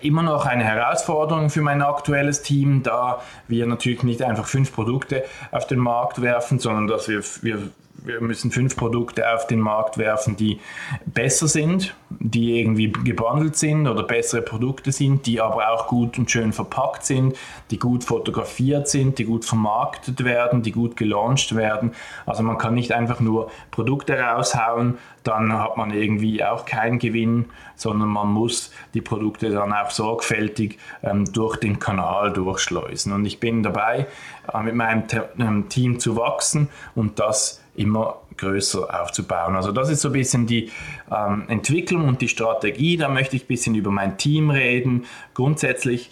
immer 0.00 0.22
noch 0.22 0.46
eine 0.46 0.64
Herausforderung 0.64 1.50
für 1.50 1.62
mein 1.62 1.82
aktuelles 1.82 2.42
Team, 2.42 2.82
da 2.82 3.20
wir 3.48 3.66
natürlich 3.66 4.02
nicht 4.02 4.22
einfach 4.22 4.46
fünf 4.46 4.72
Produkte 4.72 5.24
auf 5.50 5.66
den 5.66 5.78
Markt 5.78 6.22
werfen, 6.22 6.58
sondern 6.58 6.86
dass 6.86 7.08
wir, 7.08 7.22
wir 7.42 7.70
wir 8.04 8.20
müssen 8.20 8.50
fünf 8.50 8.76
Produkte 8.76 9.32
auf 9.32 9.46
den 9.46 9.60
Markt 9.60 9.98
werfen, 9.98 10.36
die 10.36 10.60
besser 11.06 11.46
sind, 11.46 11.94
die 12.10 12.58
irgendwie 12.58 12.90
gebundelt 12.90 13.56
sind 13.56 13.86
oder 13.86 14.02
bessere 14.02 14.42
Produkte 14.42 14.92
sind, 14.92 15.26
die 15.26 15.40
aber 15.40 15.70
auch 15.70 15.86
gut 15.86 16.18
und 16.18 16.30
schön 16.30 16.52
verpackt 16.52 17.04
sind, 17.04 17.36
die 17.70 17.78
gut 17.78 18.04
fotografiert 18.04 18.88
sind, 18.88 19.18
die 19.18 19.24
gut 19.24 19.44
vermarktet 19.44 20.24
werden, 20.24 20.62
die 20.62 20.72
gut 20.72 20.96
gelauncht 20.96 21.54
werden. 21.54 21.92
Also 22.26 22.42
man 22.42 22.58
kann 22.58 22.74
nicht 22.74 22.92
einfach 22.92 23.20
nur 23.20 23.50
Produkte 23.70 24.18
raushauen, 24.18 24.98
dann 25.22 25.52
hat 25.52 25.76
man 25.76 25.92
irgendwie 25.92 26.42
auch 26.44 26.64
keinen 26.64 26.98
Gewinn, 26.98 27.46
sondern 27.76 28.08
man 28.08 28.28
muss 28.28 28.72
die 28.94 29.00
Produkte 29.00 29.50
dann 29.50 29.72
auch 29.72 29.90
sorgfältig 29.90 30.78
ähm, 31.02 31.32
durch 31.32 31.56
den 31.58 31.78
Kanal 31.78 32.32
durchschleusen. 32.32 33.12
Und 33.12 33.24
ich 33.24 33.38
bin 33.38 33.62
dabei, 33.62 34.08
äh, 34.52 34.62
mit 34.62 34.74
meinem 34.74 35.04
ähm, 35.38 35.68
Team 35.68 36.00
zu 36.00 36.16
wachsen 36.16 36.68
und 36.96 37.20
das 37.20 37.61
immer 37.74 38.20
größer 38.36 39.02
aufzubauen. 39.02 39.56
Also 39.56 39.72
das 39.72 39.88
ist 39.88 40.02
so 40.02 40.08
ein 40.08 40.12
bisschen 40.12 40.46
die 40.46 40.70
ähm, 41.10 41.44
Entwicklung 41.48 42.08
und 42.08 42.20
die 42.20 42.28
Strategie. 42.28 42.96
Da 42.96 43.08
möchte 43.08 43.36
ich 43.36 43.44
ein 43.44 43.48
bisschen 43.48 43.74
über 43.74 43.90
mein 43.90 44.18
Team 44.18 44.50
reden. 44.50 45.06
Grundsätzlich 45.34 46.10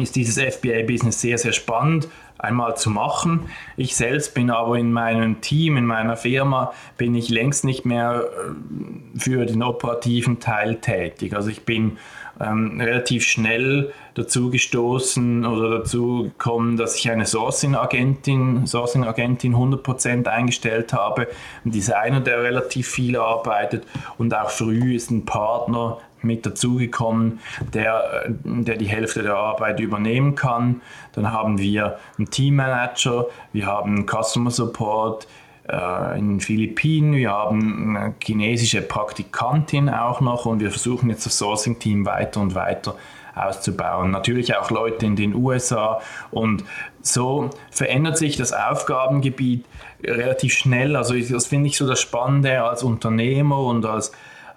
ist 0.00 0.16
dieses 0.16 0.38
FBA-Business 0.38 1.20
sehr, 1.20 1.38
sehr 1.38 1.52
spannend 1.52 2.08
einmal 2.38 2.76
zu 2.76 2.90
machen. 2.90 3.48
Ich 3.76 3.94
selbst 3.94 4.34
bin 4.34 4.50
aber 4.50 4.76
in 4.76 4.92
meinem 4.92 5.40
Team, 5.40 5.76
in 5.76 5.86
meiner 5.86 6.16
Firma, 6.16 6.72
bin 6.96 7.14
ich 7.14 7.28
längst 7.28 7.64
nicht 7.64 7.84
mehr 7.84 8.24
äh, 8.24 9.18
für 9.18 9.46
den 9.46 9.62
operativen 9.62 10.40
Teil 10.40 10.76
tätig. 10.76 11.36
Also 11.36 11.50
ich 11.50 11.64
bin 11.64 11.98
ähm, 12.40 12.80
relativ 12.80 13.24
schnell 13.24 13.92
dazu 14.14 14.50
gestoßen 14.50 15.46
oder 15.46 15.78
dazu 15.78 16.24
gekommen, 16.24 16.76
dass 16.76 16.96
ich 16.96 17.10
eine 17.10 17.26
Sourcing-Agentin 17.26 18.66
Sourcing 18.66 19.04
-Agentin 19.04 19.54
100% 19.54 20.26
eingestellt 20.26 20.92
habe, 20.92 21.28
ein 21.64 21.70
Designer, 21.70 22.20
der 22.20 22.42
relativ 22.42 22.88
viel 22.88 23.16
arbeitet 23.16 23.86
und 24.18 24.34
auch 24.34 24.50
früh 24.50 24.94
ist 24.94 25.10
ein 25.10 25.24
Partner 25.24 25.98
mit 26.24 26.46
dazugekommen, 26.46 27.40
der, 27.74 28.26
der 28.44 28.76
die 28.76 28.86
Hälfte 28.86 29.22
der 29.22 29.34
Arbeit 29.34 29.80
übernehmen 29.80 30.36
kann. 30.36 30.80
Dann 31.14 31.32
haben 31.32 31.58
wir 31.58 31.98
einen 32.16 32.30
Teammanager, 32.30 33.26
wir 33.52 33.66
haben 33.66 34.06
Customer 34.06 34.52
Support, 34.52 35.24
äh, 35.24 35.41
in 35.64 36.28
den 36.28 36.40
Philippinen, 36.40 37.14
wir 37.14 37.30
haben 37.30 37.96
eine 37.96 38.14
chinesische 38.22 38.82
Praktikantin 38.82 39.88
auch 39.88 40.20
noch 40.20 40.44
und 40.44 40.60
wir 40.60 40.70
versuchen 40.70 41.08
jetzt 41.08 41.24
das 41.24 41.38
Sourcing-Team 41.38 42.04
weiter 42.04 42.40
und 42.40 42.54
weiter 42.54 42.96
auszubauen. 43.34 44.10
Natürlich 44.10 44.56
auch 44.56 44.70
Leute 44.70 45.06
in 45.06 45.16
den 45.16 45.34
USA 45.34 46.00
und 46.30 46.64
so 47.00 47.50
verändert 47.70 48.18
sich 48.18 48.36
das 48.36 48.52
Aufgabengebiet 48.52 49.64
relativ 50.02 50.52
schnell. 50.52 50.96
Also 50.96 51.14
das 51.14 51.46
finde 51.46 51.68
ich 51.68 51.76
so 51.76 51.86
das 51.86 52.00
Spannende 52.00 52.62
als 52.62 52.82
Unternehmer 52.82 53.58
und 53.58 53.86
als 53.86 54.12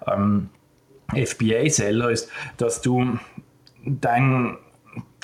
ähm, 0.06 0.50
FBA-Seller 1.14 2.10
ist, 2.10 2.30
dass 2.56 2.82
du 2.82 3.18
dein 3.84 4.58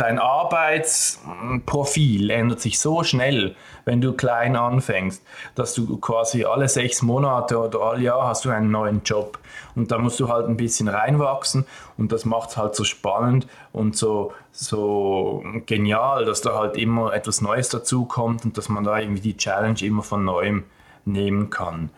dein 0.03 0.19
Arbeitsprofil 0.19 2.31
ändert 2.31 2.61
sich 2.61 2.81
so 2.81 3.05
schnell, 3.05 3.55
wenn 3.85 4.01
du 4.01 4.15
klein 4.15 4.57
anfängst, 4.57 5.23
dass 5.55 5.75
du 5.75 5.97
quasi 5.99 6.45
alle 6.45 6.69
sechs 6.69 7.03
Monate 7.03 7.57
oder 7.57 7.81
all 7.81 8.03
Jahr 8.03 8.27
hast 8.27 8.45
du 8.45 8.51
einen 8.51 8.73
neuen 8.73 9.03
Job. 9.05 9.39
Und 9.77 9.93
da 9.93 9.99
musst 9.99 10.19
du 10.19 10.29
halt 10.29 10.49
ein 10.49 10.57
bisschen 10.57 10.89
reinwachsen 10.89 11.67
und 11.99 12.11
das 12.11 12.25
macht 12.25 12.51
es 12.51 12.57
halt 12.57 12.75
so 12.75 12.83
spannend 12.83 13.47
und 13.73 13.97
so, 13.97 14.33
so 14.51 15.45
genial, 15.67 16.25
dass 16.25 16.41
da 16.41 16.59
halt 16.59 16.77
immer 16.77 17.15
etwas 17.15 17.41
Neues 17.41 17.69
dazukommt 17.69 18.45
und 18.45 18.59
dass 18.59 18.69
man 18.69 18.83
da 18.83 18.99
irgendwie 18.99 19.23
die 19.23 19.37
Challenge 19.37 19.79
immer 19.83 20.03
von 20.03 20.25
neuem 20.25 20.65
nehmen 21.05 21.49
kann. 21.49 21.91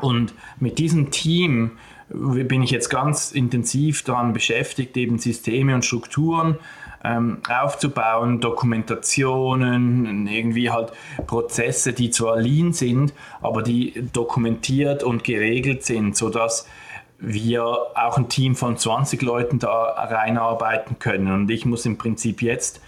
Und 0.00 0.32
mit 0.60 0.78
diesem 0.78 1.10
Team 1.10 1.72
bin 2.10 2.62
ich 2.62 2.70
jetzt 2.70 2.88
ganz 2.88 3.32
intensiv 3.32 4.02
daran 4.02 4.32
beschäftigt, 4.32 4.96
eben 4.96 5.18
Systeme 5.18 5.74
und 5.74 5.84
Strukturen 5.84 6.58
ähm, 7.04 7.38
aufzubauen, 7.48 8.40
Dokumentationen, 8.40 10.26
irgendwie 10.26 10.70
halt 10.70 10.92
Prozesse, 11.26 11.92
die 11.92 12.10
zwar 12.10 12.38
lean 12.38 12.72
sind, 12.72 13.12
aber 13.40 13.62
die 13.62 14.08
dokumentiert 14.12 15.02
und 15.02 15.24
geregelt 15.24 15.84
sind, 15.84 16.16
sodass 16.16 16.66
wir 17.20 17.62
auch 17.62 18.16
ein 18.16 18.28
Team 18.28 18.54
von 18.54 18.76
20 18.76 19.22
Leuten 19.22 19.58
da 19.58 19.84
reinarbeiten 19.84 20.98
können. 20.98 21.32
Und 21.32 21.50
ich 21.50 21.66
muss 21.66 21.84
im 21.84 21.98
Prinzip 21.98 22.42
jetzt 22.42 22.80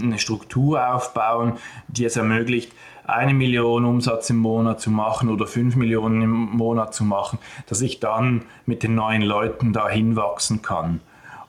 eine 0.00 0.18
Struktur 0.18 0.92
aufbauen, 0.92 1.54
die 1.86 2.04
es 2.04 2.16
ermöglicht, 2.16 2.72
eine 3.06 3.34
Million 3.34 3.84
Umsatz 3.84 4.30
im 4.30 4.38
Monat 4.38 4.80
zu 4.80 4.90
machen 4.90 5.28
oder 5.28 5.46
fünf 5.46 5.76
Millionen 5.76 6.22
im 6.22 6.30
Monat 6.30 6.94
zu 6.94 7.04
machen, 7.04 7.38
dass 7.66 7.80
ich 7.80 8.00
dann 8.00 8.42
mit 8.66 8.82
den 8.82 8.94
neuen 8.94 9.22
Leuten 9.22 9.72
dahin 9.72 10.16
wachsen 10.16 10.62
kann. 10.62 11.00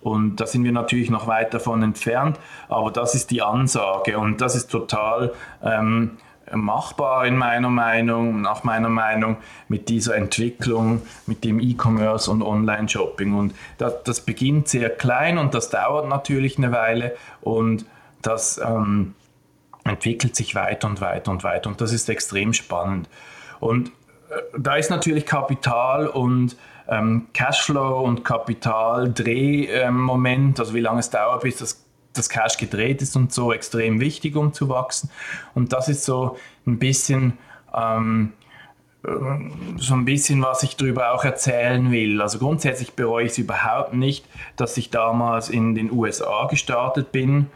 Und 0.01 0.35
da 0.35 0.45
sind 0.45 0.63
wir 0.63 0.71
natürlich 0.71 1.09
noch 1.09 1.27
weit 1.27 1.53
davon 1.53 1.81
entfernt, 1.81 2.39
aber 2.69 2.91
das 2.91 3.15
ist 3.15 3.31
die 3.31 3.41
Ansage 3.41 4.19
und 4.19 4.39
das 4.39 4.55
ist 4.55 4.67
total 4.67 5.33
ähm, 5.63 6.11
machbar 6.53 7.25
in 7.25 7.37
meiner 7.37 7.69
Meinung, 7.69 8.41
nach 8.41 8.63
meiner 8.63 8.89
Meinung, 8.89 9.37
mit 9.67 9.89
dieser 9.89 10.15
Entwicklung, 10.15 11.01
mit 11.25 11.43
dem 11.43 11.59
E-Commerce 11.59 12.29
und 12.29 12.43
Online-Shopping. 12.43 13.33
Und 13.33 13.55
das, 13.77 14.03
das, 14.03 14.21
beginnt 14.21 14.67
sehr 14.67 14.89
klein 14.89 15.37
und 15.37 15.53
das 15.53 15.69
dauert 15.69 16.07
natürlich 16.07 16.57
eine 16.57 16.71
Weile 16.71 17.15
und 17.41 17.85
das 18.21 18.59
ähm, 18.63 19.15
entwickelt 19.85 20.35
sich 20.35 20.55
weiter 20.55 20.87
und 20.87 20.99
weiter 20.99 21.31
und 21.31 21.43
weiter 21.43 21.69
und 21.69 21.79
das 21.79 21.93
ist 21.93 22.09
extrem 22.09 22.51
spannend. 22.53 23.07
Und 23.59 23.89
äh, 24.29 24.41
da 24.57 24.75
ist 24.75 24.89
natürlich 24.89 25.25
Kapital 25.25 26.07
und 26.07 26.57
ähm, 26.87 27.27
Cashflow 27.33 28.01
und 28.01 28.25
Kapitaldrehmoment, 28.25 30.59
also 30.59 30.73
wie 30.73 30.81
lange 30.81 30.99
es 30.99 31.09
dauert, 31.09 31.43
bis 31.43 31.57
das, 31.57 31.85
das 32.13 32.29
Cash 32.29 32.57
gedreht 32.57 33.01
ist 33.01 33.15
und 33.15 33.33
so, 33.33 33.53
extrem 33.53 33.99
wichtig, 33.99 34.35
um 34.35 34.53
zu 34.53 34.69
wachsen. 34.69 35.09
Und 35.53 35.73
das 35.73 35.89
ist 35.89 36.03
so 36.03 36.37
ein 36.67 36.77
bisschen 36.79 37.37
ähm, 37.73 38.33
so 39.77 39.93
ein 39.93 40.05
bisschen, 40.05 40.41
was 40.41 40.63
ich 40.63 40.77
darüber 40.77 41.13
auch 41.13 41.23
erzählen 41.23 41.91
will. 41.91 42.21
Also 42.21 42.39
grundsätzlich 42.39 42.93
bereue 42.93 43.25
ich 43.25 43.33
es 43.33 43.37
überhaupt 43.37 43.93
nicht, 43.93 44.25
dass 44.55 44.77
ich 44.77 44.89
damals 44.89 45.49
in 45.49 45.75
den 45.75 45.91
USA 45.91 46.47
gestartet 46.47 47.11
bin. 47.11 47.47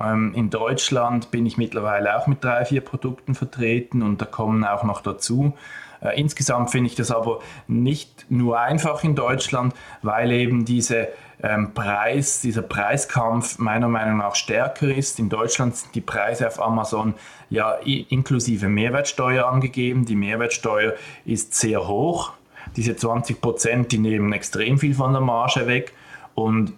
Ähm, 0.00 0.32
in 0.34 0.50
Deutschland 0.50 1.30
bin 1.30 1.46
ich 1.46 1.56
mittlerweile 1.56 2.16
auch 2.16 2.26
mit 2.26 2.42
drei, 2.42 2.64
vier 2.64 2.80
Produkten 2.80 3.34
vertreten 3.34 4.02
und 4.02 4.20
da 4.20 4.24
kommen 4.24 4.64
auch 4.64 4.84
noch 4.84 5.00
dazu. 5.00 5.54
Äh, 6.00 6.18
insgesamt 6.20 6.70
finde 6.70 6.88
ich 6.88 6.96
das 6.96 7.10
aber 7.10 7.40
nicht 7.68 8.26
nur 8.28 8.58
einfach 8.58 9.04
in 9.04 9.14
Deutschland, 9.14 9.74
weil 10.02 10.32
eben 10.32 10.64
diese 10.64 11.08
ähm, 11.42 11.72
Preis, 11.74 12.40
dieser 12.40 12.62
Preiskampf 12.62 13.58
meiner 13.58 13.88
Meinung 13.88 14.18
nach 14.18 14.34
stärker 14.34 14.94
ist. 14.94 15.18
In 15.18 15.28
Deutschland 15.28 15.76
sind 15.76 15.94
die 15.94 16.00
Preise 16.00 16.46
auf 16.46 16.60
Amazon 16.60 17.14
ja 17.48 17.72
inklusive 17.74 18.68
Mehrwertsteuer 18.68 19.46
angegeben. 19.46 20.04
Die 20.04 20.16
Mehrwertsteuer 20.16 20.94
ist 21.24 21.54
sehr 21.54 21.86
hoch. 21.86 22.32
Diese 22.76 22.94
20 22.94 23.40
Prozent, 23.40 23.92
die 23.92 23.98
nehmen 23.98 24.32
extrem 24.32 24.78
viel 24.78 24.94
von 24.94 25.12
der 25.12 25.22
Marge 25.22 25.66
weg. 25.66 25.92
Und 26.34 26.72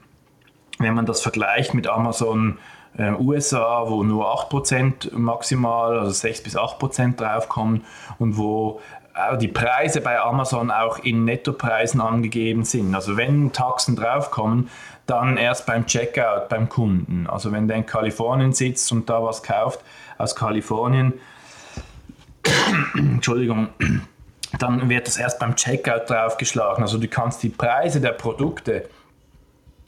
wenn 0.79 0.95
man 0.95 1.07
das 1.07 1.21
vergleicht 1.21 1.75
mit 1.75 1.87
Amazon 1.87 2.59
äh, 2.99 3.13
USA, 3.13 3.85
wo 3.87 4.03
nur 4.03 4.27
8% 4.27 5.17
maximal, 5.17 5.99
also 5.99 6.11
6 6.11 6.43
bis 6.43 6.57
8% 6.57 7.17
draufkommen 7.17 7.85
und 8.19 8.37
wo 8.37 8.81
die 9.41 9.49
Preise 9.49 10.01
bei 10.01 10.19
Amazon 10.21 10.71
auch 10.71 10.99
in 10.99 11.25
Nettopreisen 11.25 12.01
angegeben 12.01 12.65
sind. 12.65 12.95
Also 12.95 13.17
wenn 13.17 13.53
Taxen 13.53 13.95
draufkommen, 13.95 14.71
dann 15.07 15.37
erst 15.37 15.67
beim 15.67 15.87
Checkout 15.87 16.49
beim 16.49 16.69
Kunden. 16.69 17.27
Also 17.27 17.53
wenn 17.53 17.69
der 17.69 17.77
in 17.77 17.87
Kalifornien 17.87 18.53
sitzt 18.53 18.91
und 18.93 19.11
da 19.11 19.23
was 19.23 19.43
kauft 19.43 19.81
aus 20.17 20.35
Kalifornien, 20.35 21.15
Entschuldigung, 22.95 23.69
dann 24.59 24.89
wird 24.89 25.07
das 25.07 25.19
erst 25.19 25.39
beim 25.39 25.57
Checkout 25.57 26.09
draufgeschlagen. 26.09 26.83
Also 26.83 26.99
du 26.99 27.09
kannst 27.09 27.43
die 27.43 27.51
Preise 27.51 28.01
der 28.01 28.13
Produkte 28.13 28.89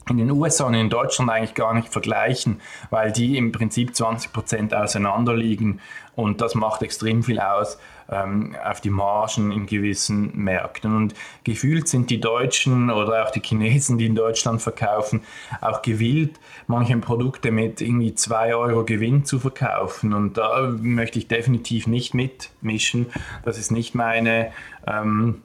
in 0.09 0.17
den 0.17 0.31
USA 0.31 0.65
und 0.65 0.75
in 0.75 0.89
Deutschland 0.89 1.31
eigentlich 1.31 1.55
gar 1.55 1.73
nicht 1.73 1.89
vergleichen, 1.89 2.61
weil 2.89 3.11
die 3.11 3.37
im 3.37 3.51
Prinzip 3.51 3.91
20% 3.91 4.73
auseinander 4.73 5.35
liegen 5.35 5.79
und 6.15 6.41
das 6.41 6.55
macht 6.55 6.81
extrem 6.81 7.23
viel 7.23 7.39
aus 7.39 7.77
ähm, 8.09 8.55
auf 8.63 8.81
die 8.81 8.89
Margen 8.89 9.51
in 9.51 9.65
gewissen 9.65 10.31
Märkten. 10.35 10.95
Und 10.95 11.13
gefühlt 11.43 11.87
sind 11.87 12.09
die 12.09 12.19
Deutschen 12.19 12.89
oder 12.89 13.25
auch 13.25 13.31
die 13.31 13.41
Chinesen, 13.41 13.97
die 13.97 14.05
in 14.05 14.15
Deutschland 14.15 14.61
verkaufen, 14.61 15.21
auch 15.61 15.81
gewillt, 15.81 16.39
manche 16.67 16.95
Produkte 16.97 17.51
mit 17.51 17.81
irgendwie 17.81 18.15
2 18.15 18.55
Euro 18.55 18.85
Gewinn 18.85 19.25
zu 19.25 19.39
verkaufen. 19.39 20.13
Und 20.13 20.37
da 20.37 20.73
möchte 20.79 21.19
ich 21.19 21.27
definitiv 21.27 21.87
nicht 21.87 22.13
mitmischen. 22.13 23.07
Das 23.43 23.57
ist 23.57 23.71
nicht 23.71 23.95
meine 23.95 24.51
ähm, 24.87 25.41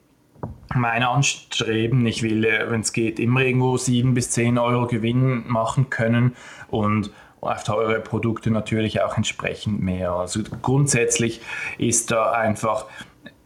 mein 0.73 1.03
Anstreben. 1.03 2.05
Ich 2.05 2.23
will, 2.23 2.45
äh, 2.45 2.69
wenn 2.69 2.81
es 2.81 2.93
geht, 2.93 3.19
immer 3.19 3.41
irgendwo 3.41 3.77
7 3.77 4.13
bis 4.13 4.31
10 4.31 4.57
Euro 4.57 4.87
Gewinn 4.87 5.43
machen 5.47 5.89
können 5.89 6.35
und 6.69 7.11
auf 7.41 7.63
teure 7.63 7.99
Produkte 7.99 8.51
natürlich 8.51 9.01
auch 9.01 9.17
entsprechend 9.17 9.81
mehr. 9.81 10.11
Also 10.11 10.41
grundsätzlich 10.61 11.41
ist 11.77 12.11
da 12.11 12.31
einfach, 12.31 12.85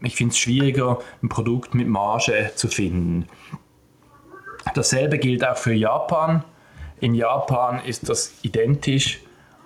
ich 0.01 0.15
finde 0.15 0.31
es 0.31 0.37
schwieriger, 0.37 0.99
ein 1.23 1.29
Produkt 1.29 1.73
mit 1.73 1.87
Marge 1.87 2.51
zu 2.55 2.67
finden. 2.67 3.27
Dasselbe 4.73 5.17
gilt 5.17 5.47
auch 5.47 5.57
für 5.57 5.73
Japan. 5.73 6.43
In 6.99 7.13
Japan 7.13 7.81
ist 7.85 8.09
das 8.09 8.33
identisch. 8.41 9.21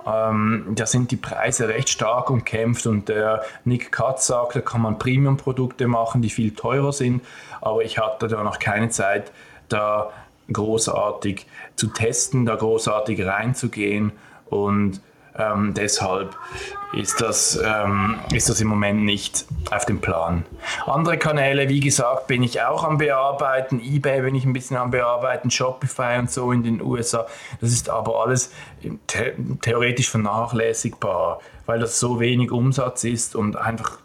Ähm, 0.05 0.67
da 0.75 0.85
sind 0.85 1.11
die 1.11 1.17
Preise 1.17 1.67
recht 1.67 1.89
stark 1.89 2.29
umkämpft 2.29 2.87
und 2.87 3.09
der 3.09 3.43
Nick 3.65 3.91
Katz 3.91 4.27
sagt, 4.27 4.55
da 4.55 4.61
kann 4.61 4.81
man 4.81 4.97
Premium-Produkte 4.97 5.87
machen, 5.87 6.21
die 6.21 6.29
viel 6.29 6.53
teurer 6.53 6.93
sind, 6.93 7.23
aber 7.61 7.83
ich 7.83 7.97
hatte 7.97 8.27
da 8.27 8.43
noch 8.43 8.59
keine 8.59 8.89
Zeit, 8.89 9.31
da 9.67 10.11
großartig 10.51 11.45
zu 11.75 11.87
testen, 11.87 12.45
da 12.45 12.55
großartig 12.55 13.25
reinzugehen. 13.25 14.11
Und 14.49 15.01
ähm, 15.39 15.73
deshalb 15.73 16.35
ist 16.93 17.21
das, 17.21 17.59
ähm, 17.63 18.15
ist 18.33 18.49
das 18.49 18.61
im 18.61 18.67
Moment 18.67 19.03
nicht 19.03 19.45
auf 19.71 19.85
dem 19.85 20.01
Plan. 20.01 20.45
Andere 20.85 21.17
Kanäle, 21.17 21.69
wie 21.69 21.79
gesagt, 21.79 22.27
bin 22.27 22.41
ich 22.41 22.61
auch 22.61 22.83
am 22.83 22.97
Bearbeiten. 22.97 23.79
eBay 23.79 24.21
bin 24.21 24.35
ich 24.35 24.45
ein 24.45 24.53
bisschen 24.53 24.77
am 24.77 24.91
Bearbeiten, 24.91 25.51
Shopify 25.51 26.17
und 26.17 26.31
so 26.31 26.51
in 26.51 26.63
den 26.63 26.81
USA. 26.81 27.27
Das 27.61 27.71
ist 27.71 27.89
aber 27.89 28.23
alles 28.25 28.51
the 28.81 28.89
theoretisch 29.61 30.09
vernachlässigbar, 30.09 31.39
weil 31.65 31.79
das 31.79 31.99
so 31.99 32.19
wenig 32.19 32.51
Umsatz 32.51 33.03
ist 33.03 33.35
und 33.35 33.55
einfach 33.55 33.99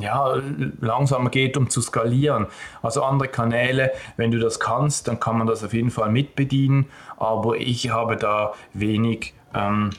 ja, 0.00 0.36
langsamer 0.80 1.30
geht, 1.30 1.56
um 1.56 1.70
zu 1.70 1.80
skalieren. 1.80 2.46
Also 2.82 3.02
andere 3.02 3.28
Kanäle, 3.28 3.92
wenn 4.16 4.30
du 4.30 4.38
das 4.38 4.60
kannst, 4.60 5.08
dann 5.08 5.20
kann 5.20 5.38
man 5.38 5.46
das 5.46 5.64
auf 5.64 5.72
jeden 5.72 5.90
Fall 5.90 6.10
mitbedienen, 6.10 6.86
aber 7.16 7.56
ich 7.56 7.90
habe 7.90 8.16
da 8.16 8.52
wenig 8.74 9.34
ähm, 9.54 9.90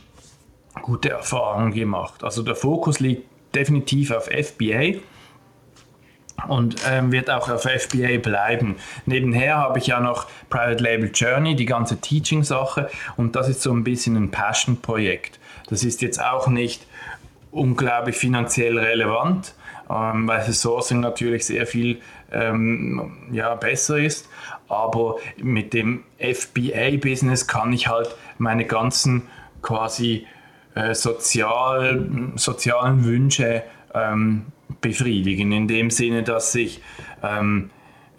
gute 0.81 1.09
Erfahrungen 1.09 1.71
gemacht. 1.73 2.23
Also 2.23 2.43
der 2.43 2.55
Fokus 2.55 2.99
liegt 2.99 3.27
definitiv 3.55 4.11
auf 4.11 4.25
FBA 4.25 4.99
und 6.47 6.75
ähm, 6.87 7.11
wird 7.11 7.29
auch 7.29 7.49
auf 7.49 7.63
FBA 7.63 8.17
bleiben. 8.21 8.77
Nebenher 9.05 9.57
habe 9.57 9.79
ich 9.79 9.87
ja 9.87 9.99
noch 9.99 10.27
Private 10.49 10.83
Label 10.83 11.11
Journey, 11.13 11.55
die 11.55 11.65
ganze 11.65 11.99
Teaching-Sache 11.99 12.89
und 13.17 13.35
das 13.35 13.49
ist 13.49 13.61
so 13.61 13.71
ein 13.73 13.83
bisschen 13.83 14.15
ein 14.15 14.31
Passion-Projekt. 14.31 15.39
Das 15.69 15.83
ist 15.83 16.01
jetzt 16.01 16.21
auch 16.23 16.47
nicht 16.47 16.85
unglaublich 17.51 18.15
finanziell 18.15 18.77
relevant, 18.77 19.53
ähm, 19.89 20.27
weil 20.27 20.45
das 20.45 20.61
Sourcing 20.61 20.99
natürlich 20.99 21.45
sehr 21.45 21.65
viel 21.65 21.99
ähm, 22.31 23.29
ja, 23.31 23.55
besser 23.55 23.97
ist. 23.97 24.29
Aber 24.67 25.17
mit 25.37 25.73
dem 25.73 26.03
FBA-Business 26.19 27.47
kann 27.47 27.73
ich 27.73 27.87
halt 27.87 28.15
meine 28.37 28.65
ganzen 28.65 29.23
quasi 29.61 30.27
äh, 30.75 30.93
sozial, 30.93 32.08
sozialen 32.36 33.05
Wünsche 33.05 33.63
ähm, 33.93 34.47
befriedigen, 34.82 35.51
in 35.51 35.67
dem 35.67 35.89
Sinne, 35.89 36.23
dass 36.23 36.53
ich 36.55 36.82
ähm, 37.23 37.69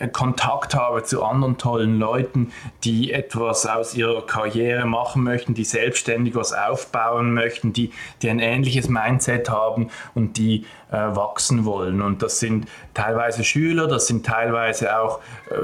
Kontakt 0.08 0.74
habe 0.74 1.02
zu 1.02 1.22
anderen 1.22 1.58
tollen 1.58 1.98
Leuten, 1.98 2.52
die 2.84 3.12
etwas 3.12 3.66
aus 3.66 3.94
ihrer 3.94 4.26
Karriere 4.26 4.86
machen 4.86 5.22
möchten, 5.22 5.52
die 5.52 5.64
selbstständig 5.64 6.34
was 6.34 6.52
aufbauen 6.52 7.34
möchten, 7.34 7.72
die, 7.72 7.92
die 8.22 8.30
ein 8.30 8.38
ähnliches 8.38 8.88
Mindset 8.88 9.50
haben 9.50 9.90
und 10.14 10.38
die 10.38 10.64
äh, 10.90 10.96
wachsen 10.96 11.66
wollen. 11.66 12.00
Und 12.00 12.22
das 12.22 12.40
sind 12.40 12.66
teilweise 12.94 13.44
Schüler, 13.44 13.86
das 13.88 14.06
sind 14.06 14.24
teilweise 14.24 14.98
auch 14.98 15.20
äh, 15.50 15.54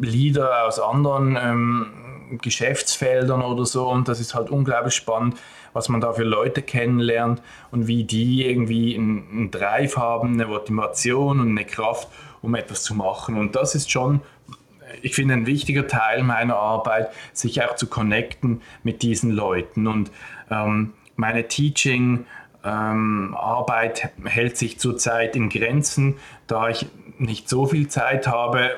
Leader 0.00 0.66
aus 0.66 0.78
anderen 0.78 1.38
ähm, 1.40 2.38
Geschäftsfeldern 2.42 3.40
oder 3.40 3.64
so. 3.64 3.88
Und 3.88 4.08
das 4.08 4.20
ist 4.20 4.34
halt 4.34 4.50
unglaublich 4.50 4.94
spannend, 4.94 5.36
was 5.76 5.88
man 5.88 6.00
da 6.00 6.12
für 6.12 6.24
Leute 6.24 6.62
kennenlernt 6.62 7.42
und 7.70 7.86
wie 7.86 8.04
die 8.04 8.44
irgendwie 8.44 8.96
einen 8.96 9.50
Drive 9.50 9.96
haben, 9.96 10.32
eine 10.32 10.46
Motivation 10.46 11.38
und 11.38 11.50
eine 11.50 11.64
Kraft, 11.64 12.08
um 12.42 12.54
etwas 12.54 12.82
zu 12.82 12.94
machen. 12.94 13.36
Und 13.38 13.54
das 13.54 13.74
ist 13.74 13.90
schon 13.90 14.20
ich 15.02 15.14
finde, 15.14 15.34
ein 15.34 15.46
wichtiger 15.46 15.86
Teil 15.86 16.22
meiner 16.22 16.56
Arbeit, 16.56 17.10
sich 17.32 17.62
auch 17.62 17.74
zu 17.74 17.88
connecten 17.88 18.62
mit 18.82 19.02
diesen 19.02 19.30
Leuten. 19.30 19.86
Und 19.86 20.10
ähm, 20.50 20.94
meine 21.16 21.48
Teaching- 21.48 22.24
ähm, 22.66 23.36
hält 24.24 24.56
sich 24.56 24.78
zurzeit 24.78 25.36
in 25.36 25.48
Grenzen, 25.48 26.16
da 26.46 26.68
ich 26.68 26.86
nicht 27.18 27.48
so 27.48 27.66
viel 27.66 27.88
Zeit 27.88 28.26
habe 28.26 28.70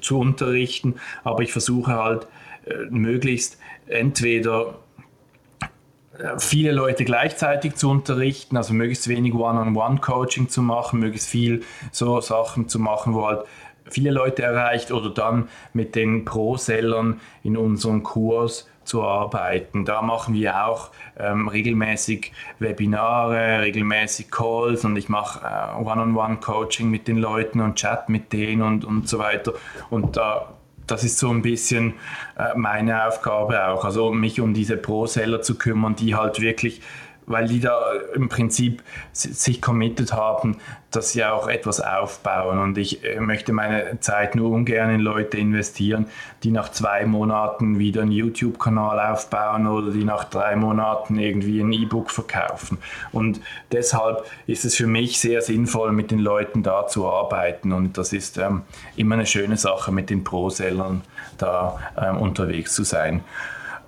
zu 0.00 0.18
unterrichten, 0.18 0.96
aber 1.24 1.42
ich 1.42 1.52
versuche 1.52 1.94
halt 1.94 2.26
äh, 2.66 2.74
möglichst 2.90 3.58
entweder 3.86 4.80
viele 6.38 6.72
Leute 6.72 7.04
gleichzeitig 7.04 7.76
zu 7.76 7.90
unterrichten, 7.90 8.56
also 8.56 8.74
möglichst 8.74 9.08
wenig 9.08 9.34
One-on-One-Coaching 9.34 10.48
zu 10.48 10.62
machen, 10.62 11.00
möglichst 11.00 11.28
viel 11.28 11.62
so 11.92 12.20
Sachen 12.20 12.68
zu 12.68 12.78
machen, 12.78 13.14
wo 13.14 13.26
halt 13.26 13.44
viele 13.88 14.10
Leute 14.10 14.42
erreicht 14.42 14.90
oder 14.90 15.10
dann 15.10 15.48
mit 15.72 15.94
den 15.94 16.24
Pro-Sellern 16.24 17.20
in 17.42 17.56
unserem 17.56 18.02
Kurs 18.02 18.68
zu 18.84 19.02
arbeiten. 19.02 19.84
Da 19.84 20.02
machen 20.02 20.34
wir 20.34 20.66
auch 20.66 20.90
ähm, 21.18 21.48
regelmäßig 21.48 22.32
Webinare, 22.58 23.60
regelmäßig 23.62 24.30
Calls 24.30 24.84
und 24.84 24.96
ich 24.96 25.08
mache 25.08 25.44
äh, 25.44 25.82
One-on-One-Coaching 25.82 26.88
mit 26.88 27.08
den 27.08 27.16
Leuten 27.16 27.60
und 27.60 27.76
Chat 27.76 28.08
mit 28.08 28.32
denen 28.32 28.62
und, 28.62 28.84
und 28.84 29.08
so 29.08 29.18
weiter. 29.18 29.54
Und 29.90 30.16
da 30.16 30.52
das 30.86 31.04
ist 31.04 31.18
so 31.18 31.30
ein 31.30 31.42
bisschen 31.42 31.94
äh, 32.38 32.56
meine 32.56 33.06
Aufgabe 33.06 33.66
auch, 33.68 33.84
also 33.84 34.12
mich 34.12 34.40
um 34.40 34.54
diese 34.54 34.76
Pro-Seller 34.76 35.42
zu 35.42 35.56
kümmern, 35.56 35.96
die 35.96 36.14
halt 36.14 36.40
wirklich 36.40 36.80
weil 37.26 37.48
die 37.48 37.60
da 37.60 37.92
im 38.14 38.28
Prinzip 38.28 38.82
sich 39.12 39.60
committed 39.60 40.12
haben, 40.12 40.58
dass 40.92 41.10
sie 41.10 41.24
auch 41.24 41.48
etwas 41.48 41.80
aufbauen. 41.80 42.58
Und 42.58 42.78
ich 42.78 43.04
äh, 43.04 43.20
möchte 43.20 43.52
meine 43.52 43.98
Zeit 44.00 44.34
nur 44.34 44.50
ungern 44.50 44.90
in 44.90 45.00
Leute 45.00 45.36
investieren, 45.36 46.06
die 46.42 46.50
nach 46.50 46.70
zwei 46.70 47.04
Monaten 47.04 47.78
wieder 47.78 48.02
einen 48.02 48.12
YouTube-Kanal 48.12 49.12
aufbauen 49.12 49.66
oder 49.66 49.90
die 49.90 50.04
nach 50.04 50.24
drei 50.24 50.56
Monaten 50.56 51.18
irgendwie 51.18 51.60
ein 51.60 51.72
E-Book 51.72 52.10
verkaufen. 52.10 52.78
Und 53.12 53.40
deshalb 53.72 54.24
ist 54.46 54.64
es 54.64 54.76
für 54.76 54.86
mich 54.86 55.18
sehr 55.18 55.42
sinnvoll, 55.42 55.92
mit 55.92 56.10
den 56.10 56.20
Leuten 56.20 56.62
da 56.62 56.86
zu 56.86 57.06
arbeiten. 57.08 57.72
Und 57.72 57.98
das 57.98 58.12
ist 58.12 58.38
ähm, 58.38 58.62
immer 58.96 59.16
eine 59.16 59.26
schöne 59.26 59.56
Sache, 59.56 59.92
mit 59.92 60.08
den 60.10 60.24
Pro-Sellern 60.24 61.02
da 61.38 61.78
ähm, 62.00 62.18
unterwegs 62.18 62.74
zu 62.74 62.84
sein. 62.84 63.22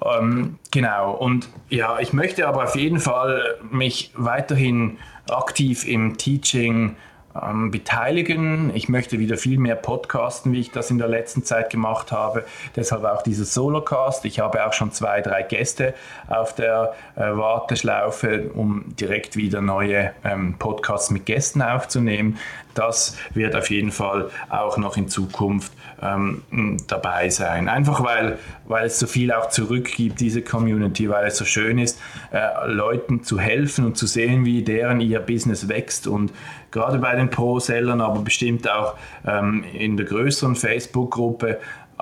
Ähm, 0.05 0.59
genau, 0.71 1.13
und 1.13 1.49
ja, 1.69 1.99
ich 1.99 2.13
möchte 2.13 2.47
aber 2.47 2.65
auf 2.65 2.77
jeden 2.77 3.01
Fall 3.01 3.57
mich 3.71 4.13
weiterhin 4.15 4.99
aktiv 5.29 5.87
im 5.87 6.17
Teaching 6.17 6.97
ähm, 7.41 7.71
beteiligen. 7.71 8.71
Ich 8.75 8.89
möchte 8.89 9.19
wieder 9.19 9.37
viel 9.37 9.59
mehr 9.59 9.77
podcasten, 9.77 10.53
wie 10.53 10.61
ich 10.61 10.71
das 10.71 10.91
in 10.91 10.99
der 10.99 11.09
letzten 11.09 11.45
Zeit 11.45 11.71
gemacht 11.71 12.13
habe. 12.13 12.45
Deshalb 12.77 13.05
auch 13.05 13.23
dieses 13.23 13.55
Solocast. 13.55 14.25
Ich 14.25 14.41
habe 14.41 14.65
auch 14.67 14.73
schon 14.73 14.93
zwei, 14.93 15.21
drei 15.21 15.43
Gäste 15.43 15.95
auf 16.29 16.55
der 16.55 16.95
äh, 17.17 17.21
Warteschlaufe, 17.21 18.51
um 18.55 18.85
direkt 18.97 19.37
wieder 19.37 19.61
neue 19.61 20.13
ähm, 20.25 20.55
Podcasts 20.59 21.11
mit 21.11 21.27
Gästen 21.27 21.63
aufzunehmen. 21.63 22.39
Das 22.79 23.17
wird 23.35 23.57
auf 23.57 23.71
jeden 23.71 23.91
Fall 23.91 24.31
auch 24.51 24.77
noch 24.77 24.97
in 24.97 25.09
Zukunft 25.09 25.73
ähm, 26.01 26.43
dabei 26.87 27.29
sein. 27.29 27.69
Einfach 27.69 28.05
weil, 28.05 28.39
weil 28.67 28.87
es 28.87 29.01
so 29.01 29.09
viel 29.09 29.33
auch 29.33 29.49
zurückgibt, 29.49 30.21
diese 30.21 30.43
Community, 30.43 31.11
weil 31.11 31.27
es 31.27 31.37
so 31.37 31.45
schön 31.45 31.79
ist, 31.79 32.01
äh, 32.31 32.69
Leuten 32.69 33.25
zu 33.25 33.41
helfen 33.41 33.85
und 33.85 33.97
zu 33.97 34.07
sehen, 34.07 34.45
wie 34.45 34.63
deren 34.63 35.01
ihr 35.01 35.19
Business 35.19 35.69
wächst 35.69 36.07
und 36.07 36.33
gerade 36.71 36.99
bei 36.99 37.17
den 37.17 37.31
Pro-Sellern, 37.31 38.01
aber 38.01 38.21
bestimmt 38.21 38.71
auch 38.71 38.95
ähm, 39.27 39.65
in 39.73 39.97
der 39.97 40.07
größeren 40.07 40.55
Facebook-Gruppe. 40.55 41.59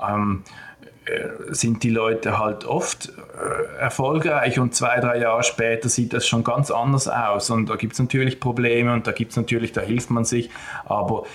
Ähm, 0.07 0.43
äh, 0.45 0.66
sind 1.49 1.83
die 1.83 1.89
Leute 1.89 2.37
halt 2.37 2.65
oft 2.65 3.09
äh, 3.09 3.79
erfolgreich 3.79 4.59
und 4.59 4.75
zwei, 4.75 4.99
drei 4.99 5.19
Jahre 5.19 5.43
später 5.43 5.89
sieht 5.89 6.13
das 6.13 6.27
schon 6.27 6.43
ganz 6.43 6.71
anders 6.71 7.07
aus. 7.07 7.49
Und 7.49 7.69
da 7.69 7.75
gibt 7.75 7.93
es 7.93 7.99
natürlich 7.99 8.39
Probleme 8.39 8.93
und 8.93 9.07
da 9.07 9.11
gibt 9.11 9.31
es 9.31 9.37
natürlich, 9.37 9.71
da 9.71 9.81
hilft 9.81 10.09
man 10.09 10.25
sich. 10.25 10.49
Aber 10.85 11.25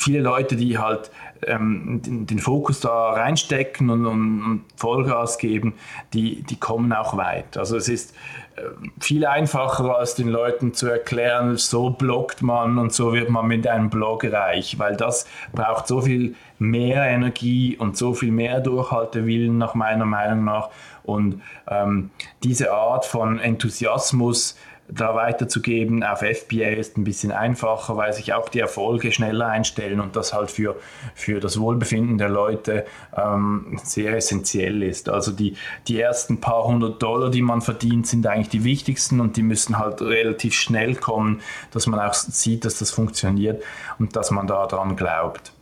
viele 0.00 0.20
Leute, 0.20 0.56
die 0.56 0.78
halt 0.78 1.10
ähm, 1.46 2.00
den, 2.04 2.26
den, 2.26 2.38
Fokus 2.38 2.80
da 2.80 3.12
reinstecken 3.12 3.90
und, 3.90 4.06
und, 4.06 4.42
und, 4.42 4.64
Vollgas 4.76 5.38
geben, 5.38 5.74
die, 6.14 6.42
die 6.42 6.56
kommen 6.56 6.92
auch 6.92 7.16
weit. 7.16 7.56
Also 7.56 7.76
es 7.76 7.88
ist 7.88 8.14
äh, 8.56 8.62
viel 8.98 9.26
einfacher 9.26 9.96
als 9.96 10.14
den 10.14 10.28
Leuten 10.28 10.72
zu 10.72 10.86
erklären, 10.88 11.56
so 11.56 11.90
bloggt 11.90 12.42
man 12.42 12.78
und 12.78 12.92
so 12.92 13.12
wird 13.12 13.28
man 13.28 13.46
mit 13.46 13.66
einem 13.66 13.90
Blog 13.90 14.24
reich, 14.24 14.78
weil 14.78 14.96
das 14.96 15.26
braucht 15.52 15.86
so 15.86 16.00
viel 16.00 16.34
mehr 16.58 17.04
Energie 17.04 17.76
und 17.76 17.96
so 17.96 18.14
viel 18.14 18.32
mehr 18.32 18.60
Durchhaltewillen 18.60 19.58
nach 19.58 19.74
meiner 19.74 20.06
Meinung 20.06 20.44
nach. 20.44 20.70
Und 21.02 21.42
ähm, 21.68 22.10
diese 22.42 22.72
Art 22.72 23.04
von 23.04 23.38
Enthusiasmus, 23.38 24.56
da 24.92 25.14
weiterzugeben 25.14 26.02
auf 26.02 26.20
FBA 26.20 26.70
ist 26.70 26.96
ein 26.96 27.04
bisschen 27.04 27.32
einfacher, 27.32 27.96
weil 27.96 28.12
sich 28.12 28.32
auch 28.32 28.48
die 28.48 28.60
Erfolge 28.60 29.12
schneller 29.12 29.46
einstellen 29.46 30.00
und 30.00 30.16
das 30.16 30.32
halt 30.32 30.50
für, 30.50 30.76
für 31.14 31.40
das 31.40 31.58
Wohlbefinden 31.60 32.18
der 32.18 32.28
Leute 32.28 32.84
ähm, 33.16 33.78
sehr 33.82 34.16
essentiell 34.16 34.82
ist. 34.82 35.08
Also 35.08 35.32
die, 35.32 35.56
die 35.88 36.00
ersten 36.00 36.40
paar 36.40 36.64
hundert 36.64 37.02
Dollar, 37.02 37.30
die 37.30 37.42
man 37.42 37.60
verdient, 37.60 38.06
sind 38.06 38.26
eigentlich 38.26 38.48
die 38.48 38.64
wichtigsten 38.64 39.20
und 39.20 39.36
die 39.36 39.42
müssen 39.42 39.78
halt 39.78 40.00
relativ 40.02 40.54
schnell 40.54 40.94
kommen, 40.96 41.40
dass 41.70 41.86
man 41.86 42.00
auch 42.00 42.14
sieht, 42.14 42.64
dass 42.64 42.78
das 42.78 42.90
funktioniert 42.90 43.62
und 43.98 44.16
dass 44.16 44.30
man 44.30 44.46
daran 44.46 44.96
glaubt. 44.96 45.52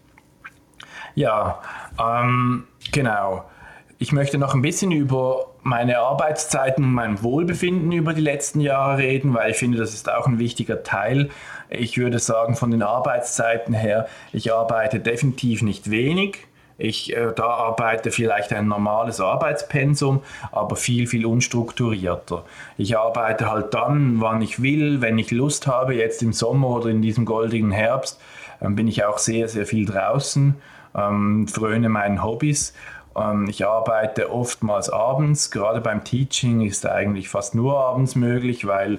Ja, 1.15 1.61
ähm, 1.99 2.65
genau. 2.93 3.45
Ich 4.01 4.13
möchte 4.13 4.39
noch 4.39 4.55
ein 4.55 4.63
bisschen 4.63 4.93
über 4.93 5.47
meine 5.65 5.99
Arbeitszeiten 5.99 6.85
und 6.85 6.93
mein 6.93 7.21
Wohlbefinden 7.25 7.91
über 7.91 8.15
die 8.15 8.21
letzten 8.21 8.61
Jahre 8.61 8.99
reden, 8.99 9.35
weil 9.35 9.51
ich 9.51 9.57
finde, 9.57 9.77
das 9.77 9.93
ist 9.93 10.09
auch 10.09 10.29
ein 10.29 10.39
wichtiger 10.39 10.85
Teil. 10.85 11.31
Ich 11.69 11.99
würde 11.99 12.21
sagen, 12.21 12.55
von 12.55 12.71
den 12.71 12.83
Arbeitszeiten 12.83 13.75
her, 13.75 14.07
ich 14.33 14.53
arbeite 14.53 15.01
definitiv 15.01 15.63
nicht 15.63 15.91
wenig. 15.91 16.47
Ich 16.81 17.17
äh, 17.17 17.33
da 17.35 17.47
arbeite 17.47 18.13
vielleicht 18.13 18.53
ein 18.53 18.69
normales 18.69 19.21
Arbeitspensum, 19.21 20.23
aber 20.53 20.77
viel, 20.77 21.09
viel 21.09 21.27
unstrukturierter. 21.27 22.45
Ich 22.77 22.97
arbeite 22.97 23.51
halt 23.51 23.75
dann, 23.75 24.21
wann 24.21 24.41
ich 24.43 24.63
will, 24.63 25.01
wenn 25.01 25.19
ich 25.19 25.33
Lust 25.33 25.67
habe. 25.67 25.97
Jetzt 25.97 26.23
im 26.23 26.33
Sommer 26.33 26.69
oder 26.69 26.91
in 26.91 27.03
diesem 27.03 27.25
goldenen 27.25 27.73
Herbst 27.73 28.21
äh, 28.61 28.69
bin 28.69 28.87
ich 28.87 29.05
auch 29.05 29.19
sehr, 29.19 29.49
sehr 29.49 29.67
viel 29.67 29.87
draußen, 29.87 30.55
ähm, 30.95 31.49
fröne 31.49 31.89
meinen 31.89 32.23
Hobbys 32.23 32.75
ich 33.49 33.67
arbeite 33.67 34.31
oftmals 34.33 34.91
abends, 34.91 35.51
gerade 35.51 35.81
beim 35.81 36.05
Teaching 36.05 36.61
ist 36.61 36.87
eigentlich 36.87 37.29
fast 37.29 37.55
nur 37.55 37.77
abends 37.77 38.15
möglich, 38.15 38.65
weil 38.65 38.99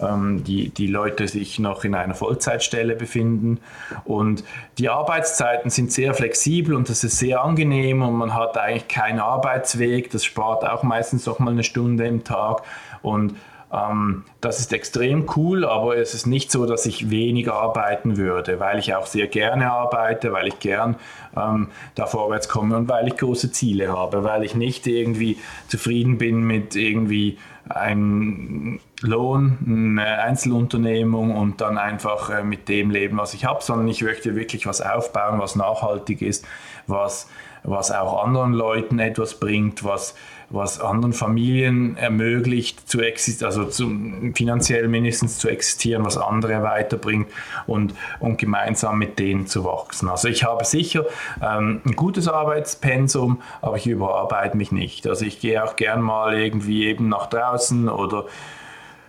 ähm, 0.00 0.44
die, 0.44 0.70
die 0.70 0.86
Leute 0.86 1.28
sich 1.28 1.58
noch 1.58 1.84
in 1.84 1.94
einer 1.94 2.14
Vollzeitstelle 2.14 2.96
befinden. 2.96 3.60
Und 4.04 4.44
die 4.78 4.88
Arbeitszeiten 4.88 5.70
sind 5.70 5.92
sehr 5.92 6.14
flexibel 6.14 6.74
und 6.74 6.88
das 6.88 7.04
ist 7.04 7.18
sehr 7.18 7.42
angenehm 7.42 8.02
und 8.02 8.14
man 8.14 8.34
hat 8.34 8.56
eigentlich 8.58 8.88
keinen 8.88 9.20
Arbeitsweg. 9.20 10.10
Das 10.10 10.24
spart 10.24 10.64
auch 10.64 10.82
meistens 10.82 11.26
noch 11.26 11.38
mal 11.38 11.50
eine 11.50 11.64
Stunde 11.64 12.06
im 12.06 12.24
Tag. 12.24 12.62
Und 13.02 13.36
ähm, 13.72 14.24
das 14.40 14.58
ist 14.58 14.72
extrem 14.72 15.28
cool, 15.36 15.64
aber 15.64 15.96
es 15.96 16.14
ist 16.14 16.26
nicht 16.26 16.50
so, 16.50 16.66
dass 16.66 16.86
ich 16.86 17.10
weniger 17.10 17.54
arbeiten 17.54 18.16
würde, 18.16 18.58
weil 18.58 18.78
ich 18.78 18.94
auch 18.94 19.06
sehr 19.06 19.28
gerne 19.28 19.70
arbeite, 19.70 20.32
weil 20.32 20.48
ich 20.48 20.58
gern 20.58 20.96
ähm, 21.36 21.68
da 21.94 22.06
vorwärts 22.06 22.48
komme 22.48 22.76
und 22.76 22.88
weil 22.88 23.06
ich 23.06 23.16
große 23.16 23.52
Ziele 23.52 23.92
habe, 23.92 24.24
weil 24.24 24.42
ich 24.42 24.54
nicht 24.54 24.86
irgendwie 24.86 25.38
zufrieden 25.68 26.18
bin 26.18 26.42
mit 26.42 26.74
irgendwie 26.74 27.38
einem 27.68 28.80
Lohn, 29.02 29.58
eine 29.64 30.22
Einzelunternehmung 30.22 31.36
und 31.36 31.60
dann 31.60 31.78
einfach 31.78 32.30
äh, 32.30 32.42
mit 32.42 32.68
dem 32.68 32.90
leben, 32.90 33.18
was 33.18 33.34
ich 33.34 33.44
habe, 33.44 33.62
sondern 33.62 33.86
ich 33.86 34.02
möchte 34.02 34.34
wirklich 34.34 34.66
was 34.66 34.80
aufbauen, 34.80 35.38
was 35.38 35.54
nachhaltig 35.54 36.22
ist, 36.22 36.44
was, 36.88 37.28
was 37.62 37.90
auch 37.90 38.24
anderen 38.24 38.52
Leuten 38.52 38.98
etwas 38.98 39.38
bringt, 39.38 39.84
was 39.84 40.14
was 40.50 40.80
anderen 40.80 41.12
Familien 41.12 41.96
ermöglicht, 41.96 42.88
zu 42.90 43.00
existieren, 43.00 43.46
also 43.46 43.64
zu, 43.66 43.88
finanziell 44.34 44.88
mindestens 44.88 45.38
zu 45.38 45.48
existieren, 45.48 46.04
was 46.04 46.18
andere 46.18 46.62
weiterbringt 46.62 47.28
und, 47.66 47.94
und 48.18 48.36
gemeinsam 48.36 48.98
mit 48.98 49.20
denen 49.20 49.46
zu 49.46 49.64
wachsen. 49.64 50.08
Also 50.08 50.26
ich 50.26 50.42
habe 50.42 50.64
sicher 50.64 51.06
ähm, 51.40 51.80
ein 51.86 51.94
gutes 51.94 52.26
Arbeitspensum, 52.26 53.40
aber 53.62 53.76
ich 53.76 53.86
überarbeite 53.86 54.56
mich 54.56 54.72
nicht. 54.72 55.06
Also 55.06 55.24
ich 55.24 55.38
gehe 55.38 55.62
auch 55.62 55.76
gern 55.76 56.02
mal 56.02 56.36
irgendwie 56.36 56.86
eben 56.86 57.08
nach 57.08 57.28
draußen 57.28 57.88
oder 57.88 58.24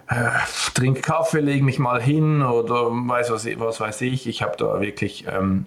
äh, 0.10 0.30
trinke 0.76 1.02
Kaffee, 1.02 1.40
lege 1.40 1.66
mich 1.66 1.80
mal 1.80 2.00
hin 2.00 2.44
oder 2.44 2.92
weiß 2.92 3.32
was, 3.32 3.48
was 3.60 3.80
weiß 3.80 4.02
ich. 4.02 4.28
Ich 4.28 4.44
habe 4.44 4.58
da 4.58 4.80
wirklich 4.80 5.26
ähm, 5.28 5.66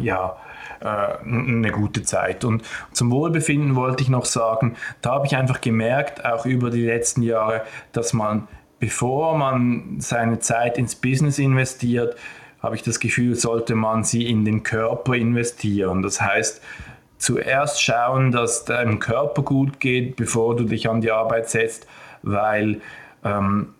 ja, 0.00 0.36
äh, 0.80 0.86
eine 1.24 1.70
gute 1.70 2.02
Zeit. 2.02 2.44
Und 2.44 2.62
zum 2.92 3.10
Wohlbefinden 3.10 3.74
wollte 3.76 4.02
ich 4.02 4.08
noch 4.08 4.24
sagen, 4.24 4.76
da 5.02 5.12
habe 5.12 5.26
ich 5.26 5.36
einfach 5.36 5.60
gemerkt, 5.60 6.24
auch 6.24 6.46
über 6.46 6.70
die 6.70 6.84
letzten 6.84 7.22
Jahre, 7.22 7.62
dass 7.92 8.12
man, 8.12 8.48
bevor 8.78 9.36
man 9.36 10.00
seine 10.00 10.38
Zeit 10.38 10.78
ins 10.78 10.94
Business 10.94 11.38
investiert, 11.38 12.16
habe 12.62 12.76
ich 12.76 12.82
das 12.82 13.00
Gefühl, 13.00 13.34
sollte 13.34 13.74
man 13.74 14.04
sie 14.04 14.26
in 14.26 14.44
den 14.44 14.62
Körper 14.62 15.14
investieren. 15.14 16.02
Das 16.02 16.20
heißt, 16.20 16.60
zuerst 17.18 17.82
schauen, 17.82 18.32
dass 18.32 18.64
deinem 18.64 18.98
Körper 18.98 19.42
gut 19.42 19.80
geht, 19.80 20.16
bevor 20.16 20.56
du 20.56 20.64
dich 20.64 20.88
an 20.88 21.00
die 21.00 21.10
Arbeit 21.10 21.48
setzt, 21.48 21.86
weil, 22.22 22.80
ähm, 23.24 23.74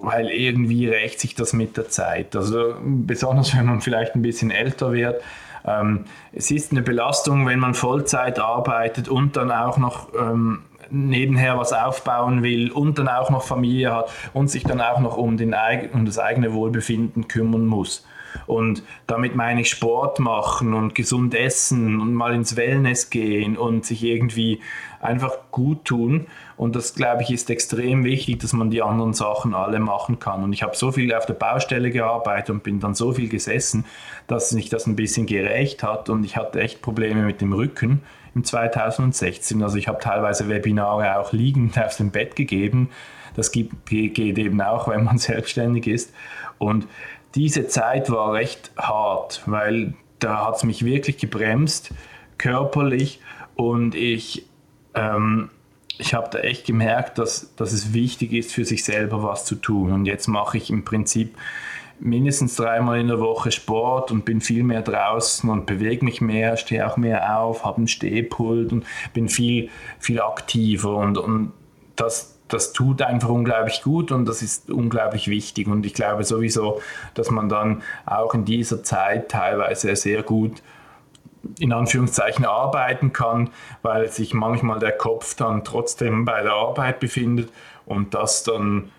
weil 0.00 0.28
irgendwie 0.28 0.88
rächt 0.88 1.20
sich 1.20 1.34
das 1.34 1.52
mit 1.52 1.76
der 1.76 1.88
Zeit. 1.88 2.34
Also 2.34 2.74
besonders 2.82 3.56
wenn 3.56 3.66
man 3.66 3.80
vielleicht 3.80 4.14
ein 4.14 4.22
bisschen 4.22 4.50
älter 4.50 4.92
wird. 4.92 5.22
Ähm, 5.66 6.04
es 6.32 6.50
ist 6.50 6.72
eine 6.72 6.82
Belastung, 6.82 7.46
wenn 7.46 7.58
man 7.58 7.74
Vollzeit 7.74 8.38
arbeitet 8.38 9.08
und 9.08 9.36
dann 9.36 9.50
auch 9.50 9.78
noch 9.78 10.08
ähm, 10.18 10.62
nebenher 10.90 11.58
was 11.58 11.72
aufbauen 11.72 12.42
will 12.42 12.70
und 12.70 12.98
dann 12.98 13.08
auch 13.08 13.30
noch 13.30 13.42
Familie 13.42 13.94
hat 13.94 14.10
und 14.32 14.48
sich 14.48 14.64
dann 14.64 14.80
auch 14.80 15.00
noch 15.00 15.16
um, 15.16 15.36
den, 15.36 15.54
um 15.92 16.04
das 16.04 16.18
eigene 16.18 16.52
Wohlbefinden 16.52 17.28
kümmern 17.28 17.66
muss. 17.66 18.06
Und 18.46 18.82
damit 19.06 19.34
meine 19.34 19.62
ich 19.62 19.70
Sport 19.70 20.18
machen 20.18 20.74
und 20.74 20.94
gesund 20.94 21.34
essen 21.34 22.00
und 22.00 22.14
mal 22.14 22.34
ins 22.34 22.56
Wellness 22.56 23.10
gehen 23.10 23.56
und 23.56 23.84
sich 23.84 24.02
irgendwie 24.02 24.60
einfach 25.00 25.32
gut 25.50 25.84
tun. 25.84 26.26
Und 26.56 26.76
das, 26.76 26.94
glaube 26.94 27.22
ich, 27.22 27.30
ist 27.30 27.50
extrem 27.50 28.04
wichtig, 28.04 28.38
dass 28.38 28.52
man 28.52 28.70
die 28.70 28.82
anderen 28.82 29.12
Sachen 29.14 29.54
alle 29.54 29.80
machen 29.80 30.18
kann. 30.18 30.44
Und 30.44 30.52
ich 30.52 30.62
habe 30.62 30.76
so 30.76 30.92
viel 30.92 31.12
auf 31.12 31.26
der 31.26 31.34
Baustelle 31.34 31.90
gearbeitet 31.90 32.50
und 32.50 32.62
bin 32.62 32.80
dann 32.80 32.94
so 32.94 33.12
viel 33.12 33.28
gesessen, 33.28 33.84
dass 34.28 34.50
sich 34.50 34.68
das 34.68 34.86
ein 34.86 34.96
bisschen 34.96 35.26
gerecht 35.26 35.82
hat. 35.82 36.08
Und 36.08 36.24
ich 36.24 36.36
hatte 36.36 36.60
echt 36.60 36.82
Probleme 36.82 37.22
mit 37.22 37.40
dem 37.40 37.52
Rücken 37.52 38.02
im 38.34 38.44
2016. 38.44 39.62
Also 39.62 39.76
ich 39.76 39.88
habe 39.88 39.98
teilweise 39.98 40.48
Webinare 40.48 41.18
auch 41.18 41.32
liegend 41.32 41.78
auf 41.78 41.96
dem 41.96 42.10
Bett 42.10 42.36
gegeben. 42.36 42.90
Das 43.34 43.50
geht 43.50 43.70
eben 43.88 44.60
auch, 44.60 44.88
wenn 44.88 45.04
man 45.04 45.18
selbstständig 45.18 45.86
ist. 45.86 46.14
Und 46.58 46.86
diese 47.34 47.66
Zeit 47.66 48.10
war 48.10 48.32
recht 48.32 48.70
hart, 48.76 49.42
weil 49.46 49.94
da 50.18 50.46
hat 50.46 50.56
es 50.56 50.64
mich 50.64 50.84
wirklich 50.84 51.18
gebremst, 51.18 51.90
körperlich. 52.38 53.20
Und 53.54 53.94
ich, 53.94 54.46
ähm, 54.94 55.50
ich 55.98 56.14
habe 56.14 56.28
da 56.30 56.38
echt 56.40 56.66
gemerkt, 56.66 57.18
dass, 57.18 57.54
dass 57.56 57.72
es 57.72 57.92
wichtig 57.92 58.32
ist, 58.32 58.52
für 58.52 58.64
sich 58.64 58.84
selber 58.84 59.22
was 59.22 59.44
zu 59.44 59.56
tun. 59.56 59.92
Und 59.92 60.06
jetzt 60.06 60.28
mache 60.28 60.58
ich 60.58 60.70
im 60.70 60.84
Prinzip 60.84 61.36
mindestens 62.00 62.56
dreimal 62.56 62.98
in 63.00 63.08
der 63.08 63.20
Woche 63.20 63.52
Sport 63.52 64.10
und 64.10 64.24
bin 64.24 64.40
viel 64.40 64.64
mehr 64.64 64.82
draußen 64.82 65.48
und 65.48 65.66
bewege 65.66 66.04
mich 66.04 66.20
mehr, 66.20 66.56
stehe 66.56 66.86
auch 66.86 66.96
mehr 66.96 67.38
auf, 67.38 67.64
habe 67.64 67.78
einen 67.78 67.88
Stehpult 67.88 68.72
und 68.72 68.84
bin 69.14 69.28
viel, 69.28 69.70
viel 70.00 70.20
aktiver. 70.20 70.96
Und, 70.96 71.16
und 71.16 71.52
das, 71.94 72.40
das 72.48 72.72
tut 72.72 73.02
einfach 73.02 73.30
unglaublich 73.30 73.82
gut 73.82 74.12
und 74.12 74.26
das 74.26 74.42
ist 74.42 74.70
unglaublich 74.70 75.28
wichtig. 75.28 75.68
Und 75.68 75.86
ich 75.86 75.94
glaube 75.94 76.24
sowieso, 76.24 76.80
dass 77.14 77.30
man 77.30 77.48
dann 77.48 77.82
auch 78.04 78.34
in 78.34 78.44
dieser 78.44 78.82
Zeit 78.82 79.30
teilweise 79.30 79.94
sehr 79.96 80.22
gut 80.22 80.62
in 81.58 81.72
Anführungszeichen 81.72 82.44
arbeiten 82.44 83.12
kann, 83.12 83.50
weil 83.82 84.08
sich 84.08 84.32
manchmal 84.32 84.78
der 84.78 84.92
Kopf 84.92 85.34
dann 85.34 85.64
trotzdem 85.64 86.24
bei 86.24 86.42
der 86.42 86.52
Arbeit 86.52 87.00
befindet 87.00 87.50
und 87.84 88.14
dass 88.14 88.44
dann 88.44 88.90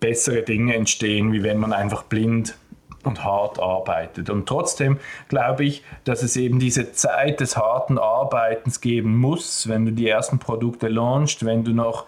bessere 0.00 0.42
Dinge 0.42 0.74
entstehen, 0.74 1.32
wie 1.32 1.42
wenn 1.42 1.58
man 1.58 1.72
einfach 1.72 2.02
blind 2.02 2.56
und 3.04 3.24
hart 3.24 3.60
arbeitet. 3.60 4.30
Und 4.30 4.46
trotzdem 4.46 4.98
glaube 5.28 5.64
ich, 5.64 5.84
dass 6.04 6.22
es 6.22 6.36
eben 6.36 6.58
diese 6.58 6.92
Zeit 6.92 7.40
des 7.40 7.56
harten 7.56 7.98
Arbeitens 7.98 8.80
geben 8.80 9.16
muss, 9.18 9.68
wenn 9.68 9.84
du 9.84 9.92
die 9.92 10.08
ersten 10.08 10.38
Produkte 10.38 10.88
launchst, 10.88 11.44
wenn 11.44 11.64
du 11.64 11.72
noch 11.72 12.06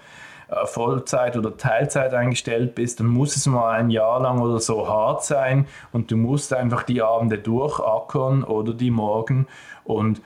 Vollzeit 0.65 1.37
oder 1.37 1.57
Teilzeit 1.57 2.15
eingestellt 2.15 2.75
bist, 2.75 3.01
dann 3.01 3.09
muss 3.09 3.37
es 3.37 3.47
mal 3.47 3.73
ein 3.73 3.91
Jahr 3.91 4.21
lang 4.21 4.41
oder 4.41 4.61
so 4.61 4.89
hart 4.89 5.25
sein 5.25 5.67
und 5.93 6.11
du 6.11 6.17
musst 6.17 6.53
einfach 6.53 6.85
die 6.85 7.03
Abende 7.03 7.39
durchackern 7.39 8.45
oder 8.45 8.73
die 8.73 8.91
Morgen 8.91 9.47
und 9.85 10.23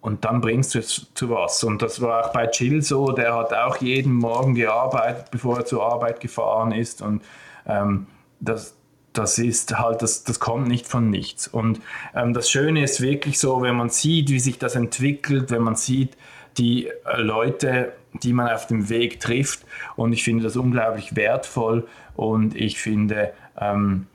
und 0.00 0.24
dann 0.24 0.40
bringst 0.40 0.74
du 0.74 0.78
es 0.78 1.08
zu 1.14 1.28
was. 1.30 1.64
Und 1.64 1.82
das 1.82 2.00
war 2.00 2.24
auch 2.26 2.32
bei 2.32 2.48
Jill 2.50 2.82
so, 2.82 3.10
der 3.10 3.34
hat 3.34 3.52
auch 3.52 3.78
jeden 3.78 4.12
Morgen 4.12 4.54
gearbeitet, 4.54 5.30
bevor 5.32 5.58
er 5.58 5.64
zur 5.64 5.84
Arbeit 5.84 6.20
gefahren 6.20 6.70
ist. 6.70 7.02
Und 7.02 7.22
ähm, 7.66 8.06
das, 8.38 8.76
das 9.12 9.38
ist 9.38 9.76
halt, 9.76 10.02
das, 10.02 10.22
das 10.22 10.38
kommt 10.38 10.68
nicht 10.68 10.86
von 10.86 11.10
nichts. 11.10 11.48
Und 11.48 11.80
ähm, 12.14 12.32
das 12.32 12.48
Schöne 12.48 12.84
ist 12.84 13.00
wirklich 13.00 13.40
so, 13.40 13.60
wenn 13.62 13.74
man 13.74 13.90
sieht, 13.90 14.30
wie 14.30 14.38
sich 14.38 14.58
das 14.58 14.76
entwickelt, 14.76 15.50
wenn 15.50 15.62
man 15.62 15.74
sieht, 15.74 16.16
die 16.58 16.88
äh, 16.88 17.20
Leute 17.20 17.92
die 18.22 18.32
man 18.32 18.48
auf 18.48 18.66
dem 18.66 18.88
Weg 18.88 19.20
trifft. 19.20 19.60
Und 19.96 20.12
ich 20.12 20.24
finde 20.24 20.44
das 20.44 20.56
unglaublich 20.56 21.16
wertvoll 21.16 21.86
und 22.16 22.54
ich 22.56 22.78
finde, 22.78 23.32
ähm, 23.60 24.06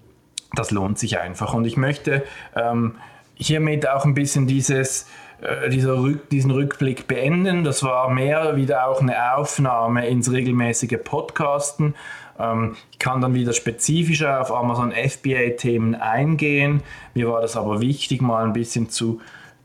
das 0.54 0.72
lohnt 0.72 1.00
sich 1.00 1.20
einfach. 1.20 1.54
Und 1.54 1.66
ich 1.66 1.78
möchte 1.78 2.24
ähm, 2.56 2.96
hiermit 3.36 3.88
auch 3.88 4.06
ein 4.06 4.14
bisschen 4.14 4.48
dieses, 4.48 5.08
äh, 5.42 5.70
Rück, 5.86 6.30
diesen 6.30 6.52
Rückblick 6.52 7.08
beenden. 7.08 7.64
Das 7.64 7.84
war 7.84 8.10
mehr 8.10 8.56
wieder 8.56 8.88
auch 8.88 9.02
eine 9.02 9.36
Aufnahme 9.36 10.08
ins 10.08 10.32
regelmäßige 10.32 10.98
Podcasten. 11.04 11.96
Ähm, 12.40 12.76
ich 12.92 13.00
kann 13.00 13.22
dann 13.22 13.34
wieder 13.34 13.54
spezifischer 13.54 14.42
auf 14.42 14.52
Amazon 14.52 14.92
FBA-Themen 14.92 15.96
eingehen. 15.96 16.84
Mir 17.14 17.30
war 17.30 17.42
das 17.42 17.58
aber 17.58 17.82
wichtig, 17.82 18.22
mal 18.22 18.44
ein 18.44 18.54
bisschen 18.54 18.90
zu 18.90 19.22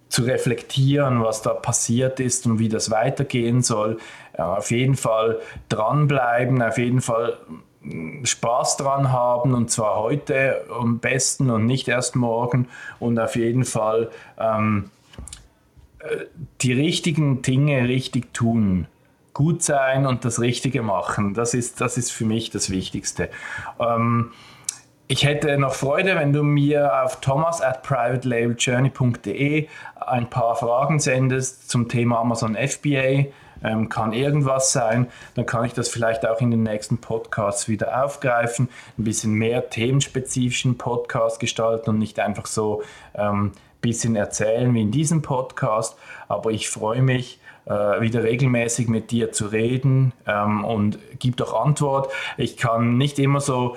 zu 0.09 0.23
reflektieren, 0.23 1.23
was 1.23 1.43
da 1.43 1.55
passiert 1.55 2.21
ist 2.21 2.47
und 2.47 2.59
wie 2.59 2.69
das 2.69 2.91
weitergehen 2.91 3.63
soll. 3.63 3.99
auf 4.37 4.71
jeden 4.71 4.97
Fall 4.97 5.41
dranbleiben, 5.69 6.63
auf 6.63 6.79
jeden 6.79 7.01
Fall 7.01 7.39
mm, 7.83 8.25
Spaß 8.25 8.79
dran 8.79 9.13
haben 9.13 9.55
und 9.55 9.71
zwar 9.71 9.97
heute 9.97 10.65
am 10.71 10.99
besten 10.99 11.51
und 11.51 11.67
nicht 11.67 11.89
erst 11.89 12.17
morgen 12.17 12.69
und 12.99 13.19
auf 13.19 13.37
jeden 13.37 13.65
Fall 13.65 14.11
ähm, 14.39 14.91
äh, 15.99 16.27
die 16.61 16.73
richtigen 16.73 17.43
Dinge 17.43 17.89
richtig 17.89 18.33
tun. 18.33 18.87
Gut 19.35 19.63
sein 19.63 20.07
und 20.07 20.25
das 20.25 20.41
Richtige 20.41 20.83
machen. 20.83 21.35
Das 21.35 21.55
ist, 21.55 21.81
das 21.81 21.97
ist 21.97 22.11
für 22.11 22.25
mich 22.25 22.51
das 22.51 22.71
Wichtigste. 22.71 23.31
Ähm, 23.79 24.33
ich 25.11 25.25
hätte 25.25 25.57
noch 25.57 25.75
Freude, 25.75 26.17
wenn 26.17 26.35
du 26.35 26.43
mir 26.43 27.03
auf 27.03 27.21
thomas 27.21 27.63
at 27.63 27.83
privatelabeljourney.de 27.83 29.67
ein 30.07 30.29
paar 30.29 30.55
Fragen 30.55 31.01
sendest 31.01 31.71
zum 31.71 31.89
Thema 31.89 32.19
Amazon 32.21 32.55
FBA. 32.55 33.25
Ähm, 33.65 33.89
kann 33.89 34.13
irgendwas 34.13 34.73
sein, 34.73 35.09
dann 35.35 35.45
kann 35.45 35.65
ich 35.65 35.73
das 35.73 35.89
vielleicht 35.89 36.25
auch 36.25 36.41
in 36.41 36.53
den 36.53 36.63
nächsten 36.63 36.99
Podcasts 36.99 37.69
wieder 37.69 38.05
aufgreifen, 38.05 38.69
ein 38.97 39.05
bisschen 39.05 39.33
mehr 39.33 39.69
themenspezifischen 39.69 40.79
Podcast 40.79 41.41
gestalten 41.41 41.91
und 41.91 41.99
nicht 41.99 42.21
einfach 42.21 42.47
so 42.47 42.83
ein 43.15 43.29
ähm, 43.29 43.53
bisschen 43.81 44.15
erzählen 44.15 44.73
wie 44.75 44.83
in 44.83 44.93
diesem 44.93 45.23
Podcast. 45.23 45.97
Aber 46.29 46.51
ich 46.53 46.69
freue 46.69 47.03
mich, 47.03 47.41
äh, 47.65 48.01
wieder 48.01 48.23
regelmäßig 48.23 48.89
mit 48.89 49.11
dir 49.11 49.33
zu 49.33 49.47
reden 49.47 50.13
ähm, 50.27 50.65
und 50.65 50.99
gib 51.19 51.37
doch 51.37 51.53
Antwort. 51.53 52.13
Ich 52.37 52.59
kann 52.59 52.97
nicht 52.97 53.19
immer 53.19 53.41
so 53.41 53.77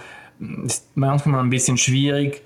ist 0.66 0.86
manchmal 0.96 1.44
ein 1.44 1.50
bisschen 1.50 1.78
schwierig 1.78 2.44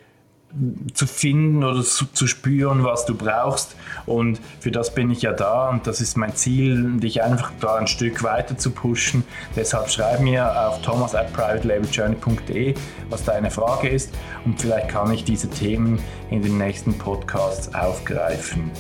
zu 0.93 1.05
finden 1.05 1.63
oder 1.63 1.83
zu, 1.83 2.05
zu, 2.05 2.27
spüren, 2.27 2.83
was 2.83 3.05
du 3.05 3.15
brauchst. 3.15 3.75
Und 4.05 4.39
für 4.59 4.71
das 4.71 4.93
bin 4.93 5.11
ich 5.11 5.21
ja 5.21 5.33
da 5.33 5.69
und 5.69 5.85
das 5.85 5.99
ist 5.99 6.15
mein 6.15 6.33
Ziel, 6.35 6.97
dich 6.99 7.23
einfach 7.23 7.51
da 7.59 7.75
ein 7.75 7.87
Stück 7.87 8.23
weiter 8.23 8.57
zu 8.57 8.71
pushen. 8.71 9.23
Deshalb 9.55 9.89
schreib 9.89 10.21
mir 10.21 10.67
auf 10.67 10.81
thomas 10.81 11.13
at 11.13 11.33
privatelabeljourney.de, 11.33 12.75
was 13.09 13.23
deine 13.25 13.51
Frage 13.51 13.89
ist 13.89 14.13
und 14.45 14.61
vielleicht 14.61 14.89
kann 14.89 15.11
ich 15.11 15.25
diese 15.25 15.49
Themen 15.49 15.99
in 16.29 16.41
den 16.41 16.57
nächsten 16.57 16.97
Podcasts 16.97 17.73
aufgreifen. 17.75 18.71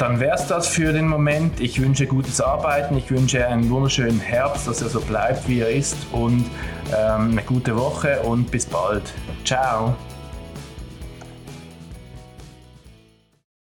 Dann 0.00 0.18
wäre 0.18 0.34
es 0.34 0.46
das 0.46 0.66
für 0.66 0.94
den 0.94 1.06
Moment. 1.06 1.60
Ich 1.60 1.78
wünsche 1.78 2.06
gutes 2.06 2.40
Arbeiten, 2.40 2.96
ich 2.96 3.10
wünsche 3.10 3.46
einen 3.46 3.68
wunderschönen 3.68 4.18
Herbst, 4.18 4.66
dass 4.66 4.80
er 4.80 4.88
so 4.88 5.02
bleibt, 5.02 5.46
wie 5.46 5.60
er 5.60 5.68
ist 5.68 6.06
und 6.10 6.46
ähm, 6.88 7.32
eine 7.32 7.42
gute 7.42 7.76
Woche 7.76 8.18
und 8.20 8.50
bis 8.50 8.64
bald. 8.64 9.02
Ciao. 9.44 9.94